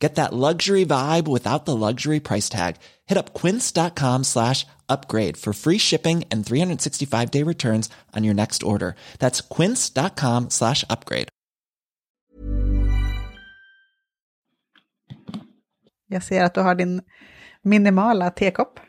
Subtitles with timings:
[0.00, 2.76] Get that luxury vibe without the luxury price tag.
[3.06, 8.62] Hit up quince.com slash upgrade for free shipping and 365 day returns on your next
[8.62, 8.94] order.
[9.18, 11.28] That's quince.com slash upgrade.
[16.10, 17.02] Jag ser att du har din
[17.62, 18.80] minimala tekopp.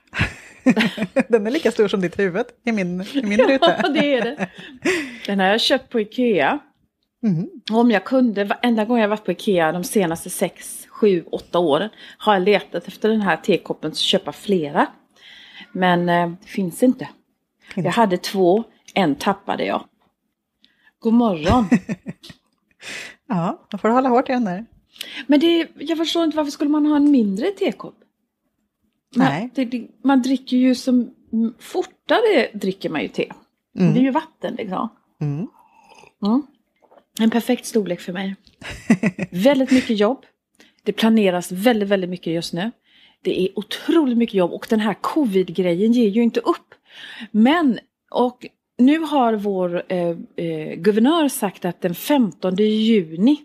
[1.28, 3.76] Den är lika stor som ditt huvud i min, i min ruta.
[3.84, 4.50] Ja, det är det.
[5.26, 6.60] Den har jag köpt på Ikea.
[7.23, 7.50] Mm.
[7.72, 11.89] Om jag kunde, varenda gång jag varit på Ikea de senaste sex, sju, åtta åren
[12.17, 14.88] har jag letat efter den här tekoppen och köpa flera.
[15.72, 17.09] Men eh, det finns inte.
[17.75, 19.83] Jag hade två, en tappade jag.
[21.00, 21.66] God morgon.
[23.31, 24.66] Ja, då får du hålla hårt i den där.
[25.27, 27.95] Men det, jag förstår inte varför skulle man ha en mindre tekopp?
[29.16, 29.50] Man, Nej.
[29.55, 33.31] det, det, man dricker ju som mm, fortare dricker man ju te.
[33.73, 34.89] Det är ju vatten liksom.
[35.22, 35.47] Mm.
[36.25, 36.42] Mm.
[37.20, 38.36] En perfekt storlek för mig.
[39.31, 40.25] väldigt mycket jobb.
[40.84, 42.72] Det planeras väldigt, väldigt mycket just nu.
[43.22, 46.76] Det är otroligt mycket jobb och den här covid-grejen ger ju inte upp.
[47.32, 47.80] Men,
[48.12, 48.46] och
[48.78, 53.38] nu har vår eh, eh, guvernör sagt att den 15 juni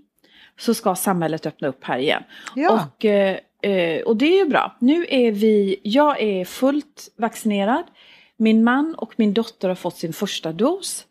[0.58, 2.22] så ska samhället öppna upp här igen.
[2.54, 2.72] Ja.
[2.72, 4.76] Och, eh, eh, och det är ju bra.
[4.78, 7.84] Nu är vi, jag är fullt vaccinerad.
[8.36, 11.06] Min man och min dotter har fått sin första dos.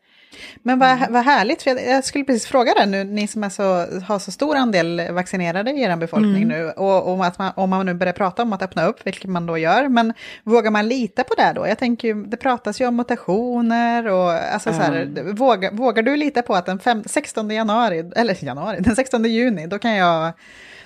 [0.64, 3.50] Men vad, vad härligt, för jag, jag skulle precis fråga det nu, ni som är
[3.50, 3.64] så,
[4.06, 7.86] har så stor andel vaccinerade i er befolkning nu, och om, att man, om man
[7.86, 10.14] nu börjar prata om att öppna upp, vilket man då gör, men
[10.44, 11.68] vågar man lita på det då?
[11.68, 16.18] Jag tänker ju, det pratas ju om mutationer och alltså så här, vågar, vågar du
[16.18, 20.34] lita på att den fem, 16 januari, eller januari, den 16 juni, då kan jag,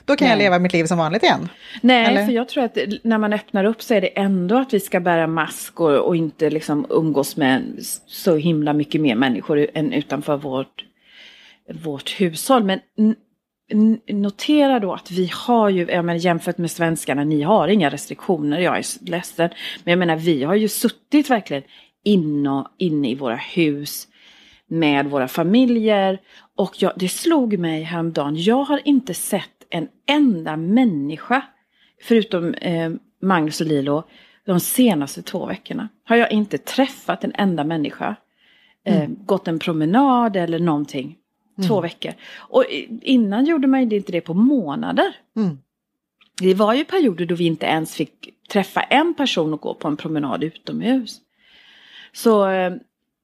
[0.07, 0.45] då kan jag Nej.
[0.45, 1.49] leva mitt liv som vanligt igen?
[1.81, 2.25] Nej, Eller?
[2.25, 4.99] för jag tror att när man öppnar upp så är det ändå att vi ska
[4.99, 7.63] bära mask och, och inte liksom umgås med
[8.07, 10.85] så himla mycket mer människor än utanför vårt,
[11.83, 12.63] vårt hushåll.
[12.63, 12.79] Men
[14.09, 18.59] notera då att vi har ju, jag menar, jämfört med svenskarna, ni har inga restriktioner,
[18.59, 19.49] jag är ledsen.
[19.83, 21.63] Men jag menar, vi har ju suttit verkligen
[22.03, 24.07] inne, inne i våra hus
[24.67, 26.19] med våra familjer.
[26.57, 31.41] Och jag, det slog mig häromdagen, jag har inte sett en enda människa,
[32.01, 32.91] förutom eh,
[33.21, 34.03] Magnus och Lilo,
[34.45, 35.89] de senaste två veckorna.
[36.03, 38.15] Har jag inte träffat en enda människa.
[38.85, 41.17] Eh, Gått en promenad eller någonting.
[41.67, 42.13] Två veckor.
[42.37, 42.65] Och
[43.01, 45.15] innan gjorde man ju inte det på månader.
[45.35, 45.57] Mm.
[46.41, 49.87] Det var ju perioder då vi inte ens fick träffa en person och gå på
[49.87, 51.21] en promenad utomhus.
[52.11, 52.73] Så eh,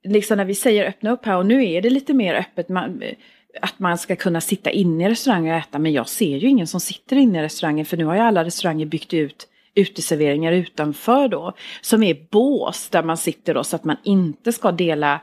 [0.03, 2.69] liksom när vi säger öppna upp här och nu är det lite mer öppet.
[2.69, 3.15] Man, eh,
[3.61, 5.79] att man ska kunna sitta inne i restauranger och äta.
[5.79, 7.85] Men jag ser ju ingen som sitter inne i restaurangen.
[7.85, 11.53] För nu har ju alla restauranger byggt ut uteserveringar utanför då.
[11.81, 15.21] Som är bås där man sitter då så att man inte ska dela,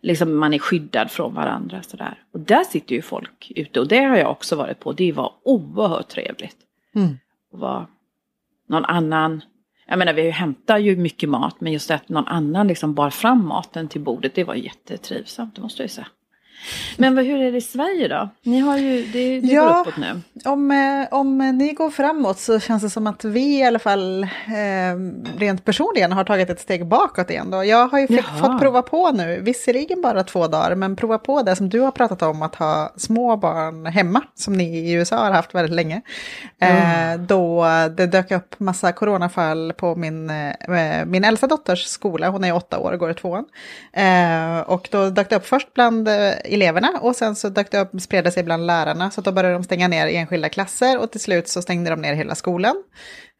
[0.00, 2.18] liksom man är skyddad från varandra sådär.
[2.32, 4.92] Och där sitter ju folk ute och det har jag också varit på.
[4.92, 6.56] Det var oerhört trevligt.
[6.94, 7.18] Mm.
[7.52, 7.86] Vara
[8.68, 9.42] någon annan,
[9.86, 13.46] jag menar vi hämtar ju mycket mat men just att någon annan liksom bar fram
[13.46, 16.08] maten till bordet det var jättetrivsamt, det måste jag ju säga.
[16.96, 18.28] Men vad, hur är det i Sverige då?
[18.42, 19.64] Ni har ju, det, det Ja.
[19.72, 20.20] går uppåt nu.
[20.44, 24.22] Om, eh, om ni går framåt så känns det som att vi i alla fall
[24.22, 24.28] eh,
[25.38, 27.50] rent personligen har tagit ett steg bakåt igen.
[27.50, 27.64] Då.
[27.64, 31.42] Jag har ju fick, fått prova på nu, visserligen bara två dagar, men prova på
[31.42, 35.16] det som du har pratat om att ha små barn hemma, som ni i USA
[35.16, 36.02] har haft väldigt länge.
[36.60, 37.64] Eh, Då
[37.96, 42.78] det dök upp massa coronafall på min, eh, min äldsta dotters skola, hon är åtta
[42.78, 43.44] år och går i tvåan.
[43.92, 46.08] Eh, och då dök det upp först bland
[46.44, 49.10] eleverna och sen så dök det upp, spred det sig bland lärarna.
[49.10, 52.14] Så då började de stänga ner enskilda klasser och till slut så stängde de ner
[52.14, 52.82] hela skolan.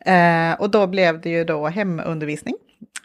[0.04, 2.54] Eh, och då blev det ju då hemundervisning.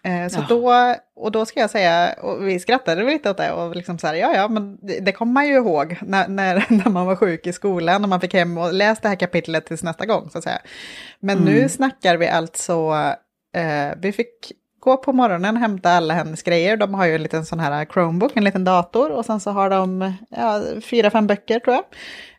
[0.04, 0.46] Eh, så Ja.
[0.50, 4.00] då, och då ska jag säga, och vi skrattade väl lite åt det och liksom
[4.00, 7.06] så här, ja ja, men det, det kommer man ju ihåg när, när, när man
[7.06, 10.06] var sjuk i skolan och man fick hem och läsa det här kapitlet tills nästa
[10.06, 10.60] gång så att säga.
[11.20, 12.94] Men nu snackar vi alltså,
[13.56, 14.52] eh, vi fick
[14.88, 16.78] gå på morgonen, hämta alla hennes grejer.
[16.78, 19.70] De har ju en liten sån här Chromebook, en liten dator och sen så har
[19.70, 21.86] de ja, fyra, fem böcker tror jag.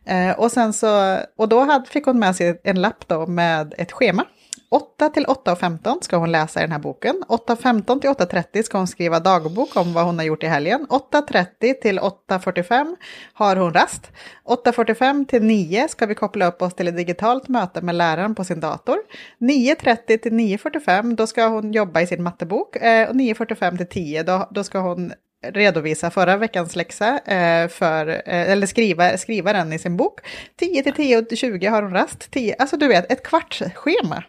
[0.05, 3.73] Eh, och, sen så, och då hade, fick hon med sig en lapp då med
[3.77, 4.25] ett schema
[4.71, 7.23] 8 till 8.15 ska hon läsa i den här boken.
[7.27, 10.87] 8.15 till 8.30 ska hon skriva dagbok om vad hon har gjort i helgen.
[10.89, 12.95] 8.30 till 8.45
[13.33, 14.11] har hon rast.
[14.45, 18.43] 8.45 till 9 ska vi koppla upp oss till ett digitalt möte med läraren på
[18.43, 18.97] sin dator.
[19.39, 22.75] 9.30 till 9.45 då ska hon jobba i sin mattebok.
[22.75, 25.13] Eh, och 9.45 till 10 då, då ska hon
[25.47, 30.19] redovisa förra veckans läxa, eh, för, eh, eller skriva, skriva den i sin bok.
[30.59, 32.31] 10 till 10 och 20 har hon rast.
[32.31, 34.23] 10, alltså du vet, ett kvartsschema.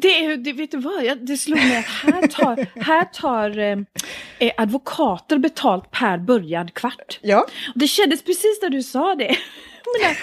[0.00, 3.78] Det är, det, vet du vad, det slog mig att här tar, här tar eh,
[4.38, 7.18] eh, advokater betalt per börjad kvart.
[7.22, 7.40] Ja.
[7.74, 9.36] Och det kändes precis när du sa det.
[10.02, 10.14] Men,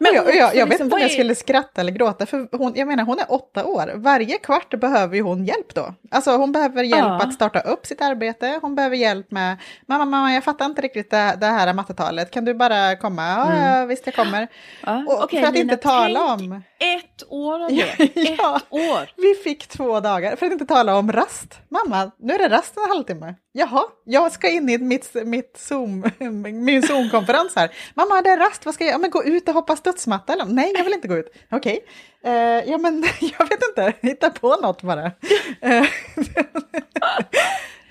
[0.00, 2.72] men jag, jag, jag vet liksom, inte om jag skulle skratta eller gråta, för hon,
[2.76, 3.92] jag menar hon är åtta år.
[3.94, 5.94] Varje kvart behöver ju hon hjälp då.
[6.10, 7.22] Alltså hon behöver hjälp ja.
[7.22, 9.56] att starta upp sitt arbete, hon behöver hjälp med,
[9.86, 13.22] mamma, mamma, jag fattar inte riktigt det, det här mattetalet, kan du bara komma?
[13.22, 13.88] Ja, mm.
[13.88, 14.48] visst jag kommer.
[14.86, 15.04] Ja.
[15.08, 16.62] Och, okay, för att Lina, inte tala om...
[16.78, 19.10] ett år av det, ett år.
[19.16, 21.54] Vi fick två dagar, för att inte tala om rast.
[21.68, 23.34] Mamma, nu är det rast en halvtimme.
[23.58, 26.04] Jaha, jag ska in i mitt, mitt Zoom,
[26.44, 27.70] min Zoom-konferens här.
[27.94, 28.98] Mamma, det är rast, vad ska jag göra?
[28.98, 30.44] Men gå ut och hoppa studsmatta eller?
[30.44, 31.32] Nej, jag vill inte gå ut.
[31.50, 31.80] Okej,
[32.22, 32.32] okay.
[32.32, 35.04] uh, ja men jag vet inte, hitta på något bara.
[35.04, 35.86] Uh,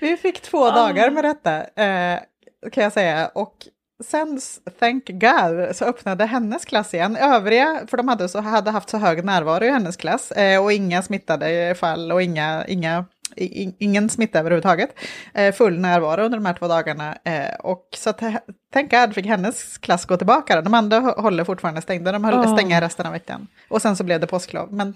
[0.00, 0.74] vi fick två oh.
[0.74, 2.20] dagar med detta, uh,
[2.70, 3.30] kan jag säga.
[3.34, 3.54] Och
[4.04, 4.40] sen,
[4.78, 7.16] thank God, så öppnade hennes klass igen.
[7.16, 10.32] Övriga, för de hade, så, hade haft så hög närvaro i hennes klass
[10.62, 13.04] och inga smittade fall och inga, inga
[13.36, 14.90] ingen smitta överhuvudtaget.
[15.34, 17.16] Eh, full närvaro under de här två dagarna.
[17.24, 18.22] Eh, och så att,
[18.72, 20.62] tänk att fick hennes klass gå tillbaka.
[20.62, 22.56] De andra håller fortfarande stängda, de höll oh.
[22.56, 23.46] stänga resten av veckan.
[23.68, 24.72] Och sen så blev det påsklov.
[24.72, 24.94] Men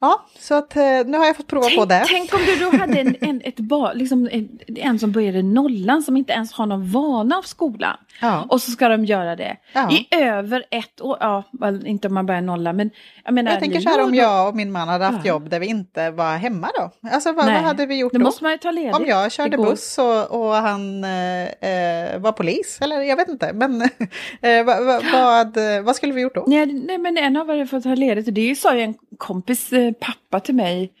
[0.00, 2.04] Ja, så att eh, nu har jag fått prova tänk, på det.
[2.06, 6.02] Tänk om du då hade en, en, ett bar, liksom en, en som började nollan
[6.02, 7.96] som inte ens har någon vana av skolan.
[8.20, 8.46] Ja.
[8.48, 9.90] Och så ska de göra det ja.
[9.92, 11.16] i över ett år.
[11.20, 11.44] Ja,
[11.84, 12.90] inte om man börjar nolla men
[13.24, 13.50] jag menar.
[13.50, 15.28] Jag tänker så här om jag och min man hade haft ja.
[15.28, 17.08] jobb där vi inte var hemma då.
[17.08, 18.18] Alltså vad, vad hade vi gjort då?
[18.18, 18.24] då?
[18.24, 18.96] måste man ju ta ledigt.
[18.96, 23.52] Om jag körde buss och, och han eh, eh, var polis eller jag vet inte.
[23.52, 23.82] Men
[24.40, 26.44] eh, vad, vad, vad, skulle vi gjort då?
[26.46, 28.34] Nej, nej men en av er får ta ledigt.
[28.34, 30.92] Det sa ju en kompis eh, pappa till mig,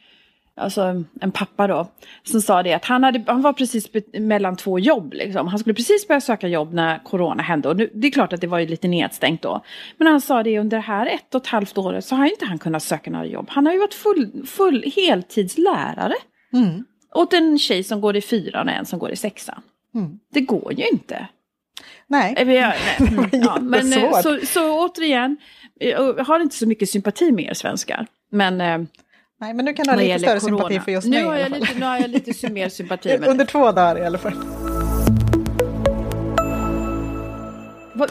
[0.56, 1.86] alltså en pappa då,
[2.22, 5.12] som sa det att han, hade, han var precis mellan två jobb.
[5.12, 5.48] Liksom.
[5.48, 7.68] Han skulle precis börja söka jobb när corona hände.
[7.68, 9.60] Och nu, det är klart att det var ju lite nedstängt då.
[9.96, 12.44] Men han sa det under det här ett och ett halvt året så har inte
[12.44, 13.46] han kunnat söka några jobb.
[13.48, 16.14] Han har ju varit full, full heltidslärare.
[16.52, 16.84] Mm.
[17.14, 19.62] Åt en tjej som går i fyran och en som går i sexan.
[19.94, 20.18] Mm.
[20.32, 21.28] Det går ju inte.
[22.06, 22.34] Nej.
[22.36, 22.74] Ja, nej.
[23.10, 25.36] Mm, ja, men eh, så, så återigen,
[25.74, 28.06] jag har inte så mycket sympati med er svenskar.
[28.30, 28.78] Men, eh,
[29.40, 30.58] Nej, men nu kan du ha lite större corona.
[30.58, 31.24] sympati för just nu mig.
[31.24, 34.18] Har jag lite, nu har jag lite mer sympati med Under två dagar i alla
[34.18, 34.32] fall.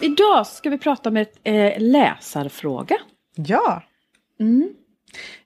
[0.01, 2.95] Idag ska vi prata om ett eh, läsarfråga.
[3.36, 3.83] Ja.
[4.39, 4.69] Mm.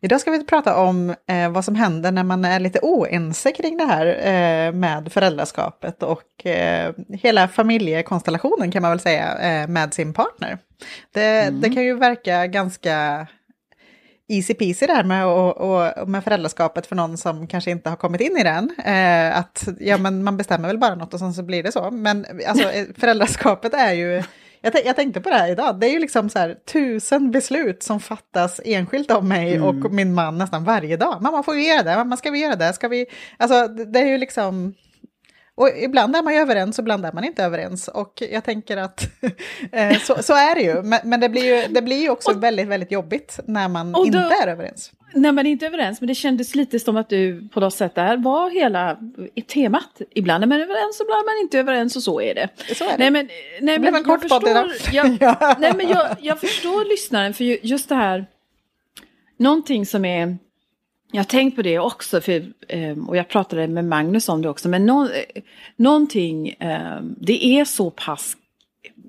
[0.01, 3.77] Idag ska vi prata om eh, vad som händer när man är lite oense kring
[3.77, 9.93] det här eh, med föräldraskapet och eh, hela familjekonstellationen kan man väl säga eh, med
[9.93, 10.57] sin partner.
[11.13, 11.61] Det, mm.
[11.61, 13.27] det, kan ju verka ganska
[14.27, 17.97] easy peasy det här med, och, och, med föräldraskapet för någon som kanske inte har
[17.97, 18.75] kommit in i den.
[18.85, 21.91] Eh, att ja, men man bestämmer väl bara något och sen så blir det så.
[21.91, 24.23] Men alltså, eh, föräldraskapet är ju
[24.63, 27.83] jag, jag, tänkte på det här idag, det är ju liksom så här tusen beslut
[27.83, 29.67] som fattas enskilt av mig mm.
[29.67, 31.21] och min man nästan varje dag.
[31.21, 33.05] Mamma får vi göra det, mamma ska vi göra det, ska vi...
[33.37, 34.73] Alltså det är ju liksom...
[35.55, 37.87] Och ibland är man ju överens och ibland är man inte överens.
[37.87, 39.03] Och jag tänker att
[39.71, 40.83] eh, så, så, är det ju.
[40.83, 43.91] Men, men, det, blir ju, det blir ju också och, väldigt, väldigt jobbigt när man
[43.91, 44.91] då, inte är överens.
[45.13, 47.95] När man inte är överens, men det kändes lite som att du på något sätt
[47.95, 48.97] där var hela
[49.47, 50.01] temat.
[50.09, 52.49] Ibland är man överens, ibland är man inte överens och så är det.
[52.75, 52.97] Så är det.
[52.97, 53.29] Nej men,
[53.61, 55.19] nej, men jag, förstår, jag,
[55.59, 58.25] nej, men jag, jag förstår lyssnaren för just det här,
[59.37, 60.37] någonting som är
[61.13, 64.49] jag har tänkt på det också, för, ehm, och jag pratade med Magnus om det
[64.49, 65.09] också, men no,
[65.75, 68.37] någonting, ehm, det är så pass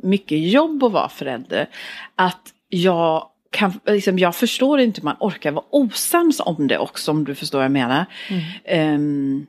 [0.02, 1.68] mycket jobb att vara förälder
[2.14, 7.10] att jag kan, liksom, jag förstår inte hur man orkar vara osams om det också,
[7.10, 8.04] om du förstår vad jag menar.
[8.68, 8.94] Mm.
[8.94, 9.46] Um,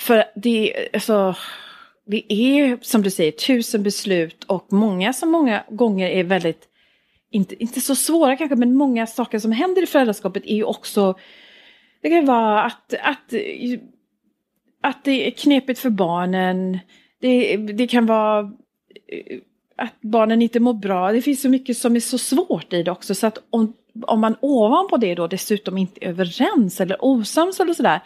[0.00, 1.34] för det, alltså,
[2.06, 6.68] det är, som du säger, tusen beslut och många som många gånger är väldigt,
[7.30, 11.14] inte, inte så svåra kanske, men många saker som händer i föräldraskapet är ju också
[12.02, 13.34] det kan vara att, att,
[14.80, 16.78] att det är knepigt för barnen.
[17.20, 18.40] Det, det kan vara
[19.08, 19.38] eh,
[19.76, 21.12] att barnen inte mår bra.
[21.12, 23.14] Det finns så mycket som är så svårt i det också.
[23.14, 27.74] Så att om, om man ovanpå det då dessutom inte är överens eller osams eller
[27.74, 28.00] sådär.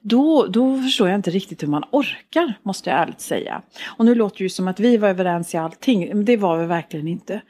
[0.00, 3.62] Då, då förstår jag inte riktigt hur man orkar, måste jag ärligt säga.
[3.98, 6.58] Och nu låter det ju som att vi var överens i allting, men det var
[6.58, 7.40] vi verkligen inte.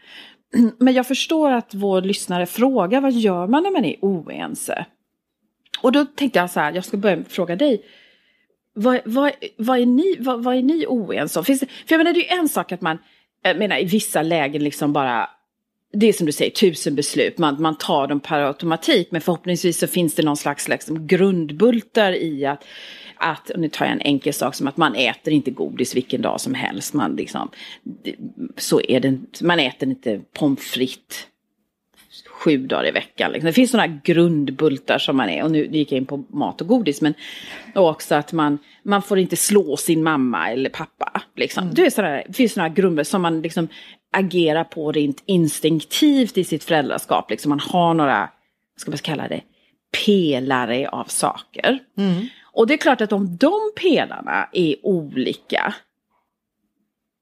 [0.79, 4.87] Men jag förstår att vår lyssnare frågar vad gör man när man är oense?
[5.81, 7.83] Och då tänkte jag så här, jag ska börja fråga dig.
[8.75, 11.45] Vad, vad, vad, är, ni, vad, vad är ni oense om?
[11.45, 12.99] Finns det, för jag menar, det är ju en sak att man,
[13.43, 15.31] jag menar i vissa lägen liksom bara,
[15.93, 19.79] det är som du säger, tusen beslut, man, man tar dem per automatik, men förhoppningsvis
[19.79, 22.65] så finns det någon slags liksom, grundbultar i att,
[23.17, 26.23] att, och nu tar jag en enkel sak som att man äter inte godis vilken
[26.23, 27.51] dag som helst, man liksom,
[28.57, 31.27] så är det, man äter inte pommes frites
[32.37, 33.33] sju dagar i veckan.
[33.33, 33.47] Liksom.
[33.47, 36.67] Det finns sådana grundbultar som man är, och nu gick jag in på mat och
[36.67, 37.15] godis, men
[37.75, 41.23] också att man, man får inte slå sin mamma eller pappa.
[41.37, 41.63] Liksom.
[41.63, 41.75] Mm.
[41.75, 43.69] Det, är sådär, det finns sådana grundbultar som man liksom
[44.13, 47.31] agerar på rent instinktivt i sitt föräldraskap.
[47.31, 48.19] Liksom man har några,
[48.75, 49.41] vad ska man kalla det,
[50.05, 51.79] pelare av saker.
[51.99, 52.27] Mm.
[52.53, 55.75] Och det är klart att om de pelarna är olika,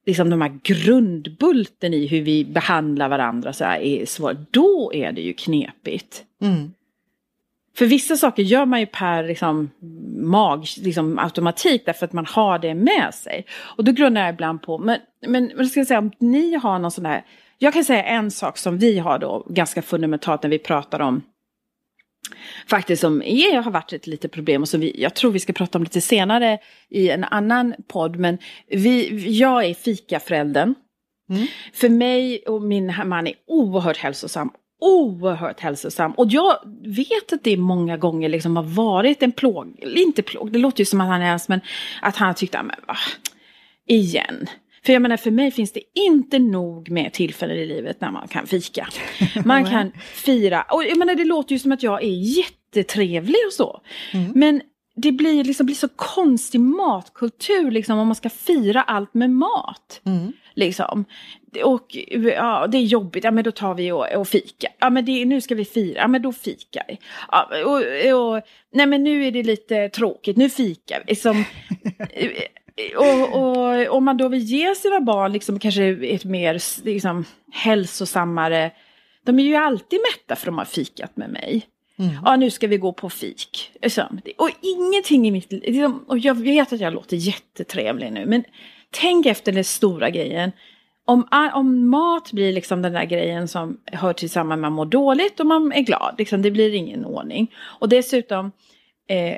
[0.06, 5.12] liksom de här grundbulten i hur vi behandlar varandra så här är svår, då är
[5.12, 6.25] det ju knepigt.
[6.42, 6.73] Mm.
[7.76, 9.70] För vissa saker gör man ju per liksom,
[10.16, 13.46] mag, liksom, automatik därför att man har det med sig.
[13.52, 16.78] Och då grundar jag ibland på, men, men, men ska jag säga om ni har
[16.78, 17.25] någon sån här,
[17.58, 21.23] jag kan säga en sak som vi har då ganska fundamentalt när vi pratar om
[22.66, 25.52] faktiskt som är, har varit ett litet problem och som vi, jag tror vi ska
[25.52, 26.59] prata om lite senare
[26.90, 28.16] i en annan podd.
[28.16, 28.38] Men
[28.69, 30.75] vi, jag är fikaföräldern.
[31.31, 31.47] Mm.
[31.73, 34.50] För mig och min man är oerhört hälsosam.
[34.81, 36.12] Oerhört hälsosam.
[36.12, 40.59] Och jag vet att det många gånger liksom har varit en plåg, inte plåg, det
[40.59, 41.61] låter ju som att han är ens, men
[42.02, 42.97] att han har tyckt, men va,
[43.87, 44.47] igen.
[44.87, 48.29] För jag menar för mig finns det inte nog med tillfällen i livet när man
[48.29, 48.88] kan fika.
[49.45, 53.53] Man kan fira, och jag menar det låter ju som att jag är jättetrevlig och
[53.53, 53.81] så.
[54.12, 54.33] Mm.
[54.35, 54.61] Men
[54.97, 60.00] det blir, liksom, blir så konstig matkultur liksom om man ska fira allt med mat.
[60.05, 60.33] Mm.
[60.55, 61.05] Liksom.
[61.64, 64.69] Och ja, det är jobbigt, ja men då tar vi och, och fika.
[64.79, 66.99] Ja men det, nu ska vi fira, ja men då fikar vi.
[67.31, 67.76] Ja, och,
[68.21, 71.12] och, nej men nu är det lite tråkigt, nu fikar vi.
[71.12, 71.45] Liksom,
[72.97, 78.71] och, och om man då vill ge sina barn liksom kanske ett mer liksom, hälsosammare...
[79.25, 81.66] De är ju alltid mätta för de har fikat med mig.
[81.99, 82.14] Mm.
[82.25, 83.71] Ja, nu ska vi gå på fik.
[84.37, 85.93] Och ingenting i mitt liv...
[86.07, 88.45] Och jag vet att jag låter jättetrevlig nu, men
[88.90, 90.52] tänk efter den stora grejen.
[91.04, 95.40] Om, om mat blir liksom den där grejen som hör till samma man mår dåligt
[95.40, 97.54] och man är glad, liksom, det blir ingen ordning.
[97.57, 98.52] Och dessutom,
[99.09, 99.37] eh,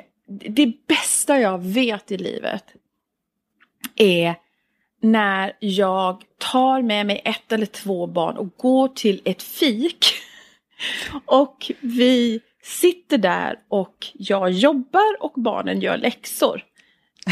[0.49, 2.63] det bästa jag vet i livet,
[3.95, 4.35] är
[5.01, 10.05] när jag tar med mig ett eller två barn och går till ett fik.
[11.25, 16.63] Och vi sitter där och jag jobbar och barnen gör läxor.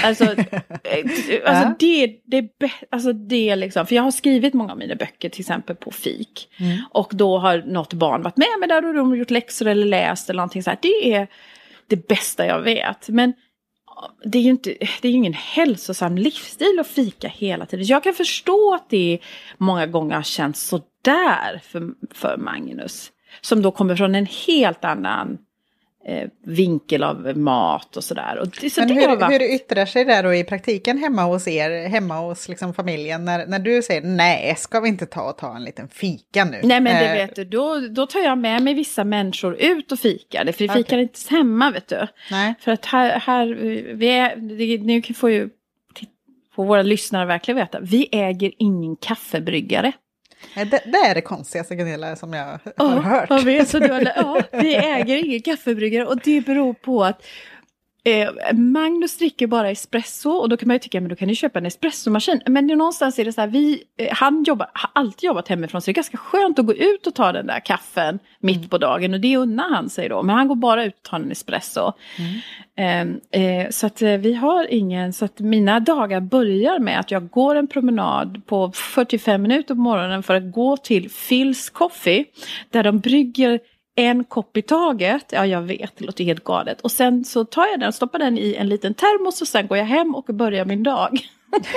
[0.03, 0.23] Alltså,
[0.83, 1.05] eh,
[1.45, 2.49] alltså det, det,
[2.89, 6.49] alltså det liksom, för jag har skrivit många av mina böcker till exempel på fik.
[6.59, 6.77] Mm.
[6.91, 9.85] Och då har något barn varit med mig där och de har gjort läxor eller
[9.85, 10.79] läst eller någonting så här.
[10.81, 11.27] Det är
[11.87, 13.09] det bästa jag vet.
[13.09, 13.33] Men
[14.23, 17.85] det är ju inte, det är ingen hälsosam livsstil att fika hela tiden.
[17.85, 19.19] Jag kan förstå att det
[19.57, 23.11] många gånger har känts sådär för, för Magnus.
[23.41, 25.37] Som då kommer från en helt annan
[26.07, 28.37] eh, vinkel av mat och sådär.
[28.41, 29.41] Och det, så Men det hur, varit...
[29.41, 33.45] hur yttrar sig det då i praktiken hemma hos er, hemma hos liksom familjen, när,
[33.45, 36.59] när du säger nej, ska vi inte ta och ta en liten fika nu?
[36.63, 39.91] Nej men det eh, vet du, då, då tar jag med mig vissa människor ut
[39.91, 41.01] och fikar, för vi fikar okay.
[41.01, 42.07] inte hemma vet du.
[42.31, 42.53] Nej.
[42.59, 43.45] För att här, här
[43.93, 44.35] vi är,
[44.77, 45.49] nu får ju
[46.55, 49.91] får våra lyssnare verkligen veta, vi äger ingen kaffebryggare.
[50.53, 53.29] Det, det, är det konstigaste Gunilla som jag ja, har hört.
[53.29, 57.25] Jag vet, så du, ja, vi äger ingen kaffebryggare och det beror på att
[58.07, 61.35] Eh, Magnus dricker bara espresso och då kan man ju tycka men då kan ni
[61.35, 62.41] köpa en espressomaskin.
[62.45, 65.85] Men någonstans är det så här, vi, eh, han jobbar, har alltid jobbat hemifrån så
[65.85, 68.69] det är ganska skönt att gå ut och ta den där kaffen mitt mm.
[68.69, 70.23] på dagen och det unnar han sig då.
[70.23, 71.93] Men han går bara ut och tar en espresso.
[72.77, 73.19] Mm.
[73.31, 77.29] Eh, så att eh, vi har ingen, så att mina dagar börjar med att jag
[77.29, 82.25] går en promenad på 45 minuter på morgonen för att gå till Phil's Coffee
[82.69, 83.59] där de brygger
[83.95, 85.25] en kopp i taget.
[85.31, 86.81] Ja, jag vet, det låter helt galet.
[86.81, 89.67] Och sen så tar jag den och stoppar den i en liten termos och sen
[89.67, 91.19] går jag hem och börjar min dag.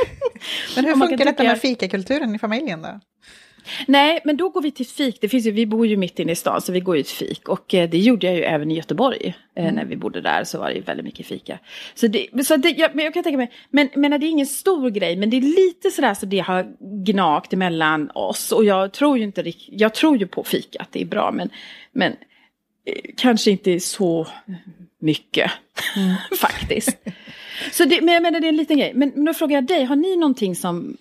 [0.77, 3.01] Men hur funkar detta med fikakulturen i familjen då?
[3.87, 5.21] Nej, men då går vi till fik.
[5.21, 7.17] Det finns ju, vi bor ju mitt inne i stan så vi går ju till
[7.17, 7.49] fik.
[7.49, 9.35] Och eh, det gjorde jag ju även i Göteborg.
[9.55, 9.75] Eh, mm.
[9.75, 11.59] När vi bodde där så var det ju väldigt mycket fika.
[11.95, 14.47] Så det, så det, jag, men jag kan tänka mig, men, men det är ingen
[14.47, 15.17] stor grej.
[15.17, 16.67] Men det är lite sådär så det har
[17.05, 18.53] gnagt emellan oss.
[18.53, 21.33] Och jag tror ju inte jag tror ju på fika, att det är bra.
[21.33, 21.51] Men,
[21.93, 22.13] men
[22.85, 24.27] eh, kanske inte så
[25.01, 25.51] mycket
[25.97, 26.15] mm.
[26.41, 26.99] faktiskt.
[27.73, 28.93] Så det, men jag menar det är en liten grej.
[28.95, 30.97] Men, men då frågar jag dig, har ni någonting som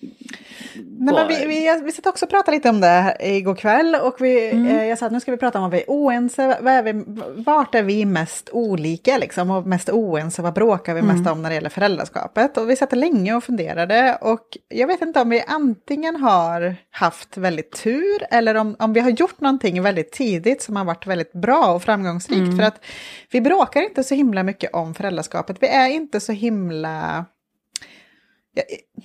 [1.00, 4.16] Nej, men vi, vi, vi satt också och pratade lite om det igår kväll och
[4.20, 4.68] vi, mm.
[4.68, 6.84] eh, jag sa att nu ska vi prata om vad vi är oense, vad är
[6.84, 7.04] vi,
[7.36, 11.16] vart är vi mest olika liksom och mest oense, vad bråkar vi mm.
[11.16, 12.58] mest om när det gäller föräldraskapet?
[12.58, 17.38] Och vi satt länge och funderade och jag vet inte om vi antingen har haft
[17.38, 21.34] väldigt tur eller om, om vi har gjort någonting väldigt tidigt som har varit väldigt
[21.34, 22.40] bra och framgångsrikt.
[22.40, 22.58] Mm.
[22.58, 22.86] För att
[23.32, 26.47] vi bråkar inte så himla mycket om föräldraskapet, vi är inte så himla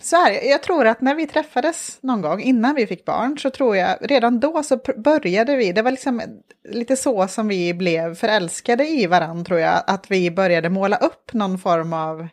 [0.00, 3.50] så här, jag tror att när vi träffades någon gång innan vi fick barn så
[3.50, 6.22] tror jag redan då så började vi, det var liksom
[6.68, 11.32] lite så som vi blev förälskade i varandra tror jag, att vi började måla upp
[11.32, 12.28] någon form av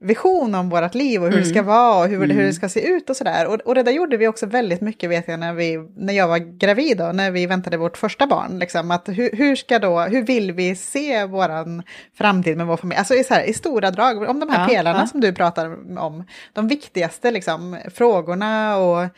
[0.00, 1.44] vision om vårt liv och hur mm.
[1.44, 1.66] det ska mm.
[1.66, 2.30] vara och hur, mm.
[2.30, 2.52] hur det mm.
[2.52, 3.46] ska se ut och sådär.
[3.46, 6.28] Och, och det där gjorde vi också väldigt mycket vet jag när, vi, när jag
[6.28, 8.58] var gravid och när vi väntade vårt första barn.
[8.58, 11.82] Liksom, att hur, hur, ska då, hur vill vi se vår
[12.18, 12.98] framtid med vår familj?
[12.98, 15.06] Alltså i, så här, i stora drag, om de här ja, pelarna ja.
[15.06, 19.08] som du pratar om, de viktigaste liksom, frågorna och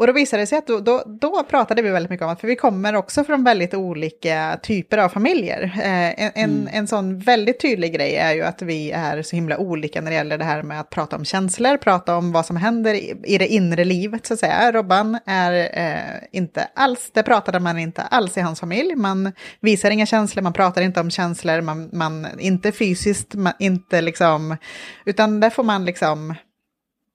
[0.00, 2.40] och då visade det sig att då, då, då, pratade vi väldigt mycket om att,
[2.40, 5.62] för vi kommer också från väldigt olika typer av familjer.
[5.62, 6.68] Eh, en, mm.
[6.72, 10.16] en, sån väldigt tydlig grej är ju att vi är så himla olika när det
[10.16, 13.38] gäller det här med att prata om känslor, prata om vad som händer i, i
[13.38, 14.72] det inre livet så att säga.
[14.72, 18.96] Robban är eh, inte alls, det pratade man inte alls i hans familj.
[18.96, 24.00] Man visar inga känslor, man pratar inte om känslor, man, man inte fysiskt, man, inte
[24.00, 24.56] liksom,
[25.04, 26.34] utan där får man liksom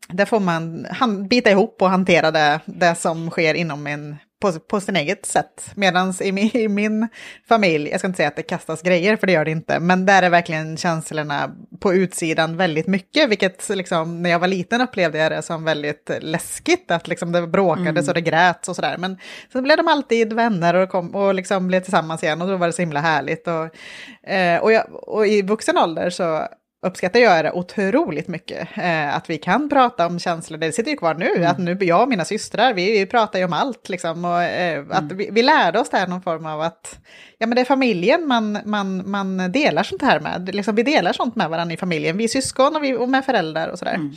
[0.08, 4.52] där får man han, bita ihop och hantera det, det som sker inom en, på,
[4.60, 5.72] på sin eget sätt.
[5.76, 7.08] Medan i min, i min
[7.50, 10.06] familj, jag ska inte säga att det kastas grejer, för det gör det inte, men
[10.06, 15.18] där är verkligen känslorna på utsidan väldigt mycket, vilket liksom, när jag var liten upplevde
[15.18, 18.08] jag det som väldigt läskigt, att liksom det bråkades mm.
[18.08, 18.98] och det gräts och sådär.
[18.98, 19.18] Men
[19.52, 22.68] sen blev de alltid vänner och, kom, och liksom blev tillsammans igen och då var
[22.68, 23.48] det så himla härligt.
[23.48, 26.48] Och, eh, och, jag, och i vuxen ålder så
[26.86, 28.68] uppskattar jag det otroligt mycket.
[28.78, 31.52] Eh, att vi kan prata om känslor, det sitter ju kvar nu, mm.
[31.52, 34.26] att nu jag och mina systrar, vi, vi pratar ju om allt liksom.
[34.26, 35.18] Och, eh, att mm.
[35.18, 37.00] vi, vi, lärde oss där någon form av att,
[37.38, 40.56] ja men det är familjen man, man, man delar sånt här med.
[40.56, 43.26] Liksom, vi delar sånt med varandra i familjen, vi är syskon och, vi, och med
[43.26, 43.96] föräldrar och sådär.
[43.96, 44.16] Mm.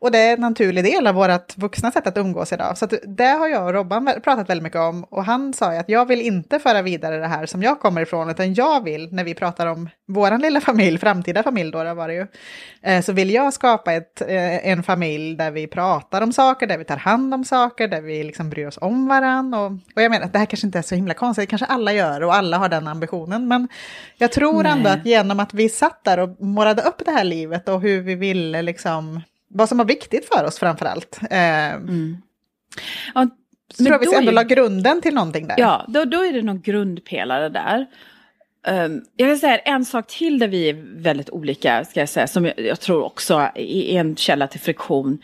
[0.00, 2.78] Och det är en naturlig del av vårt vuxna sätt att umgås idag.
[2.78, 5.04] Så det har jag och Robban pratat väldigt mycket om.
[5.04, 8.00] Och han sa ju att jag vill inte föra vidare det här som jag kommer
[8.02, 11.94] ifrån, utan jag vill, när vi pratar om vår lilla familj, framtida familj då, det
[11.94, 12.26] var det ju,
[12.82, 16.78] eh, så vill jag skapa ett, eh, en familj där vi pratar om saker, där
[16.78, 19.60] vi tar hand om saker, där vi liksom bryr oss om varandra.
[19.60, 21.66] Och, och jag menar att det här kanske inte är så himla konstigt, det kanske
[21.66, 23.48] alla gör och alla har den ambitionen.
[23.48, 23.68] Men
[24.18, 24.72] jag tror Nej.
[24.72, 28.00] ändå att genom att vi satt där och målade upp det här livet och hur
[28.00, 31.18] vi ville liksom vad som var viktigt för oss framför allt.
[31.30, 32.16] Eh, mm.
[33.14, 33.28] ja,
[33.74, 34.34] så tror jag vi ändå är...
[34.34, 35.54] la grunden till någonting där.
[35.58, 37.86] Ja, då, då är det någon grundpelare där.
[38.68, 42.26] Um, jag vill säga en sak till där vi är väldigt olika, ska jag säga,
[42.26, 45.18] som jag, jag, tror också är en källa till friktion.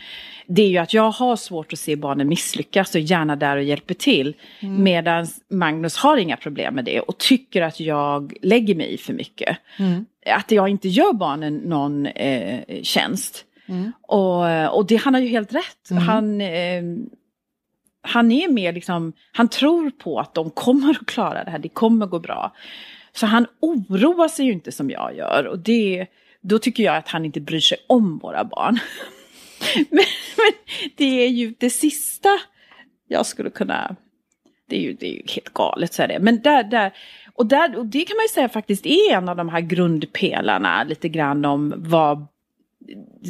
[0.46, 3.62] Det är ju att jag har svårt att se barnen misslyckas och gärna där och
[3.62, 4.36] hjälper till.
[4.60, 4.82] Mm.
[4.82, 9.12] Medan Magnus har inga problem med det och tycker att jag lägger mig i för
[9.12, 9.58] mycket.
[9.78, 10.06] Mm.
[10.26, 13.44] Att jag inte gör barnen någon eh, tjänst.
[13.66, 13.92] Mm.
[14.02, 15.90] Och, och det, han har ju helt rätt.
[15.90, 16.02] Mm.
[16.02, 16.82] Han, eh,
[18.02, 21.68] han är mer liksom, han tror på att de kommer att klara det här, det
[21.68, 22.54] kommer gå bra.
[23.12, 26.06] Så han oroar sig ju inte som jag gör och det,
[26.40, 28.78] då tycker jag att han inte bryr sig om våra barn.
[29.90, 30.04] men,
[30.36, 30.52] men,
[30.96, 32.28] det är ju det sista
[33.08, 33.96] jag skulle kunna,
[34.68, 36.18] det är ju, det är ju helt galet så är det.
[36.18, 36.92] Men där, där,
[37.34, 40.84] och, där, och det kan man ju säga faktiskt är en av de här grundpelarna
[40.84, 42.26] lite grann om vad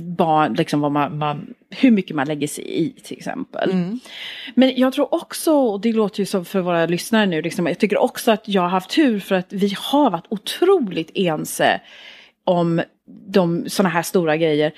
[0.03, 3.71] barn, liksom vad man, man, hur mycket man lägger sig i till exempel.
[3.71, 4.01] Mm.
[4.55, 7.79] Men jag tror också, och det låter ju som för våra lyssnare nu, liksom, jag
[7.79, 11.81] tycker också att jag har haft tur för att vi har varit otroligt ense
[12.45, 12.83] om
[13.27, 14.73] de sådana här stora grejer.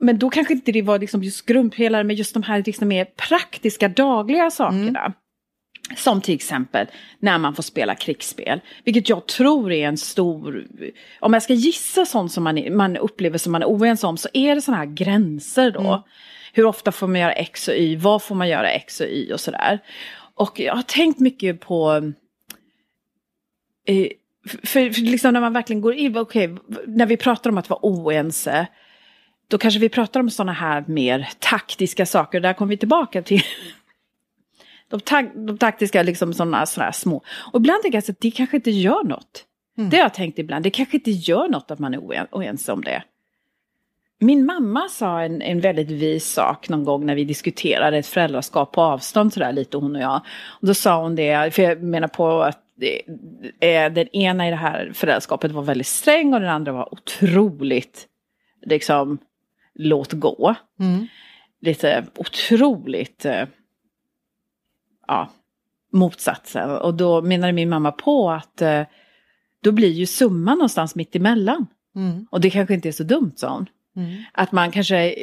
[0.00, 3.04] Men då kanske inte det var liksom just grundpelare med just de här liksom mer
[3.04, 5.00] praktiska dagliga sakerna.
[5.00, 5.12] Mm.
[5.96, 6.86] Som till exempel
[7.18, 8.60] när man får spela krigsspel.
[8.84, 10.66] Vilket jag tror är en stor...
[11.20, 14.28] Om jag ska gissa sånt som man, man upplever som man är oense om så
[14.32, 15.80] är det sådana här gränser då.
[15.80, 16.00] Mm.
[16.52, 17.96] Hur ofta får man göra X och Y?
[17.96, 19.78] Vad får man göra X och Y och sådär.
[20.34, 22.12] Och jag har tänkt mycket på...
[23.86, 24.08] Eh,
[24.46, 27.70] för, för liksom när man verkligen går in, okej, okay, när vi pratar om att
[27.70, 28.66] vara oense.
[29.48, 32.40] Då kanske vi pratar om sådana här mer taktiska saker.
[32.40, 33.42] Där kommer vi tillbaka till
[34.94, 37.22] De, ta de taktiska liksom sådana sådana små.
[37.52, 39.44] Och ibland tänker jag att det kanske inte gör något.
[39.78, 39.90] Mm.
[39.90, 42.80] Det har jag tänkt ibland, det kanske inte gör något att man är oense om
[42.80, 43.02] det.
[44.20, 48.72] Min mamma sa en, en väldigt vis sak någon gång när vi diskuterade ett föräldraskap
[48.72, 50.20] på avstånd sådär lite hon och jag.
[50.60, 53.02] Och då sa hon det, för jag menar på att det,
[53.88, 58.06] den ena i det här föräldraskapet var väldigt sträng och den andra var otroligt
[58.66, 59.18] liksom
[59.74, 60.54] låt gå.
[60.80, 61.06] Mm.
[61.60, 63.44] Lite otroligt eh,
[65.06, 65.30] ja,
[65.92, 66.70] motsatsen.
[66.70, 68.82] Och då menade min mamma på att eh,
[69.62, 71.66] då blir ju summan någonstans mitt emellan.
[71.96, 72.26] Mm.
[72.30, 73.66] Och det kanske inte är så dumt, sa hon.
[73.96, 74.22] Mm.
[74.32, 75.14] Att man kanske,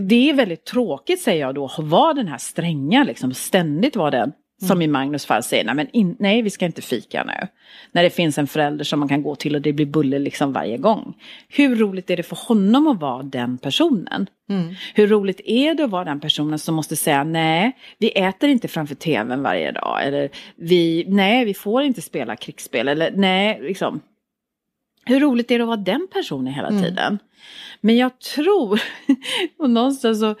[0.00, 4.10] det är väldigt tråkigt säger jag då, att vara den här stränga, liksom ständigt vara
[4.10, 4.32] den.
[4.60, 4.82] Som mm.
[4.82, 7.48] i Magnus fall säger, nej, men in, nej vi ska inte fika nu.
[7.92, 10.52] När det finns en förälder som man kan gå till och det blir bulle liksom
[10.52, 11.14] varje gång.
[11.48, 14.26] Hur roligt är det för honom att vara den personen?
[14.50, 14.74] Mm.
[14.94, 18.68] Hur roligt är det att vara den personen som måste säga nej, vi äter inte
[18.68, 20.06] framför tvn varje dag.
[20.06, 22.88] Eller vi, nej, vi får inte spela krigsspel.
[22.88, 24.00] Eller nej, liksom.
[25.04, 26.82] Hur roligt är det att vara den personen hela mm.
[26.82, 27.18] tiden?
[27.80, 28.80] Men jag tror,
[29.58, 30.34] och någonstans så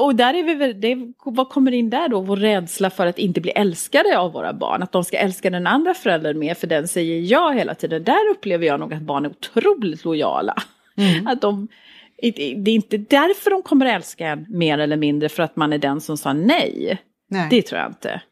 [0.00, 2.20] och där är vi väl, det, vad kommer in där då?
[2.20, 4.82] Vår rädsla för att inte bli älskade av våra barn.
[4.82, 8.04] Att de ska älska den andra föräldern mer för den säger ja hela tiden.
[8.04, 10.54] Där upplever jag nog att barn är otroligt lojala.
[10.96, 11.26] Mm.
[11.26, 11.68] Att de,
[12.16, 15.78] det är inte därför de kommer älska en mer eller mindre för att man är
[15.78, 16.98] den som sa nej.
[17.30, 17.46] nej.
[17.50, 18.22] Det tror jag inte.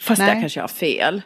[0.00, 0.34] Fast nej.
[0.34, 1.22] där kanske jag har fel.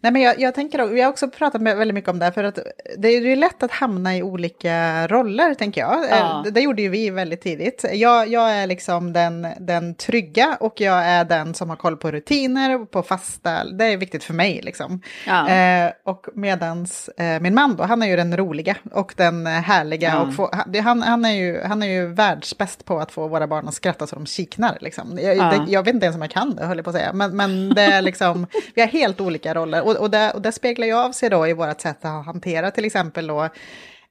[0.00, 2.44] Nej, men jag, jag tänker, vi har också pratat med, väldigt mycket om det, för
[2.44, 2.58] att
[2.98, 6.04] det är ju lätt att hamna i olika roller, tänker jag.
[6.10, 6.42] Ja.
[6.44, 7.84] Det, det, gjorde ju vi väldigt tidigt.
[7.92, 12.10] Jag, jag är liksom den, den trygga och jag är den som har koll på
[12.10, 15.00] rutiner, på fasta, det är viktigt för mig liksom.
[15.26, 15.48] Ja.
[15.48, 20.08] Eh, och medans eh, min man då, han är ju den roliga och den härliga.
[20.08, 20.20] Ja.
[20.20, 20.50] Och få,
[20.82, 24.06] han, han, är ju, han är ju världsbäst på att få våra barn att skratta
[24.06, 24.78] så de kiknar.
[24.80, 25.18] Liksom.
[25.22, 27.12] Jag, det, jag vet inte ens om jag kan det, höll jag på att säga.
[27.12, 29.84] Men, men det är liksom, vi har helt olika roller roller.
[29.84, 32.70] Och, och, det, och det speglar ju av sig då i vårt sätt att hantera
[32.70, 33.48] till exempel då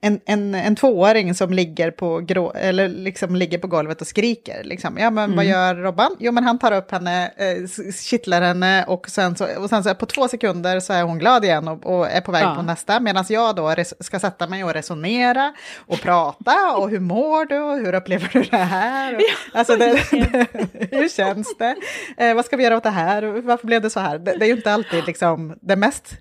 [0.06, 4.64] en, en, en tvååring som ligger på, grå, eller liksom ligger på golvet och skriker.
[4.64, 4.98] Liksom.
[4.98, 5.36] Ja, men mm.
[5.36, 6.16] vad gör Robban?
[6.20, 9.96] Jo, men han tar upp henne, eh, kittlar henne och sen, så, och sen så
[9.96, 12.56] på två sekunder så är hon glad igen och, och är på väg ja.
[12.56, 13.00] på nästa.
[13.00, 17.60] Medan jag då res, ska sätta mig och resonera och prata och hur mår du
[17.60, 19.16] och hur upplever du det här?
[19.16, 20.48] Och, ja, alltså, det, det,
[20.92, 21.76] hur känns det?
[22.18, 23.24] Eh, vad ska vi göra åt det här?
[23.24, 24.20] Varför blev det så här?
[24.20, 26.16] Det, det är ju inte alltid liksom, det mest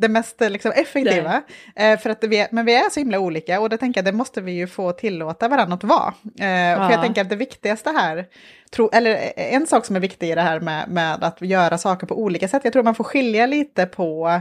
[0.00, 1.42] det mest liksom, effektiva.
[1.76, 4.16] Eh, för att vi, men vi är så himla olika och det tänker jag, det
[4.16, 6.14] måste vi ju få tillåta varandra att vara.
[6.40, 6.76] Eh, ja.
[6.76, 8.26] För jag tänker att det viktigaste här,
[8.70, 12.06] tro, eller en sak som är viktig i det här med, med att göra saker
[12.06, 14.40] på olika sätt, jag tror man får skilja lite på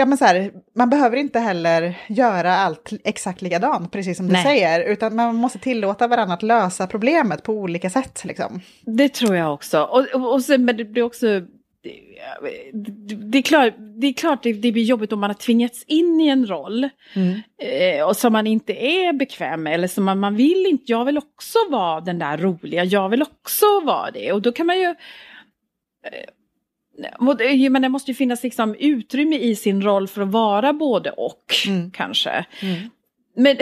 [0.00, 4.32] Ja, men så här, man behöver inte heller göra allt exakt likadant, precis som du
[4.32, 4.44] Nej.
[4.44, 8.24] säger, utan man måste tillåta varandra att lösa problemet på olika sätt.
[8.24, 8.60] Liksom.
[8.80, 9.82] Det tror jag också.
[9.82, 11.26] Och, och, och sen, men det blir också
[11.82, 16.20] det, är klart, det är klart det, det blir jobbigt om man har tvingats in
[16.20, 17.40] i en roll mm.
[17.58, 21.04] eh, och som man inte är bekväm med eller som man, man vill inte, jag
[21.04, 24.78] vill också vara den där roliga, jag vill också vara det och då kan man
[24.78, 26.30] ju eh,
[27.70, 31.54] men det måste ju finnas liksom utrymme i sin roll för att vara både och
[31.66, 31.90] mm.
[31.90, 32.46] kanske.
[32.62, 32.90] Mm.
[33.36, 33.56] Men,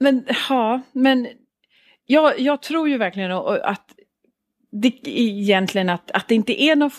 [0.00, 1.28] men ja, men
[2.06, 3.93] jag, jag tror ju verkligen att
[4.76, 6.90] det, egentligen att, att det inte är någon,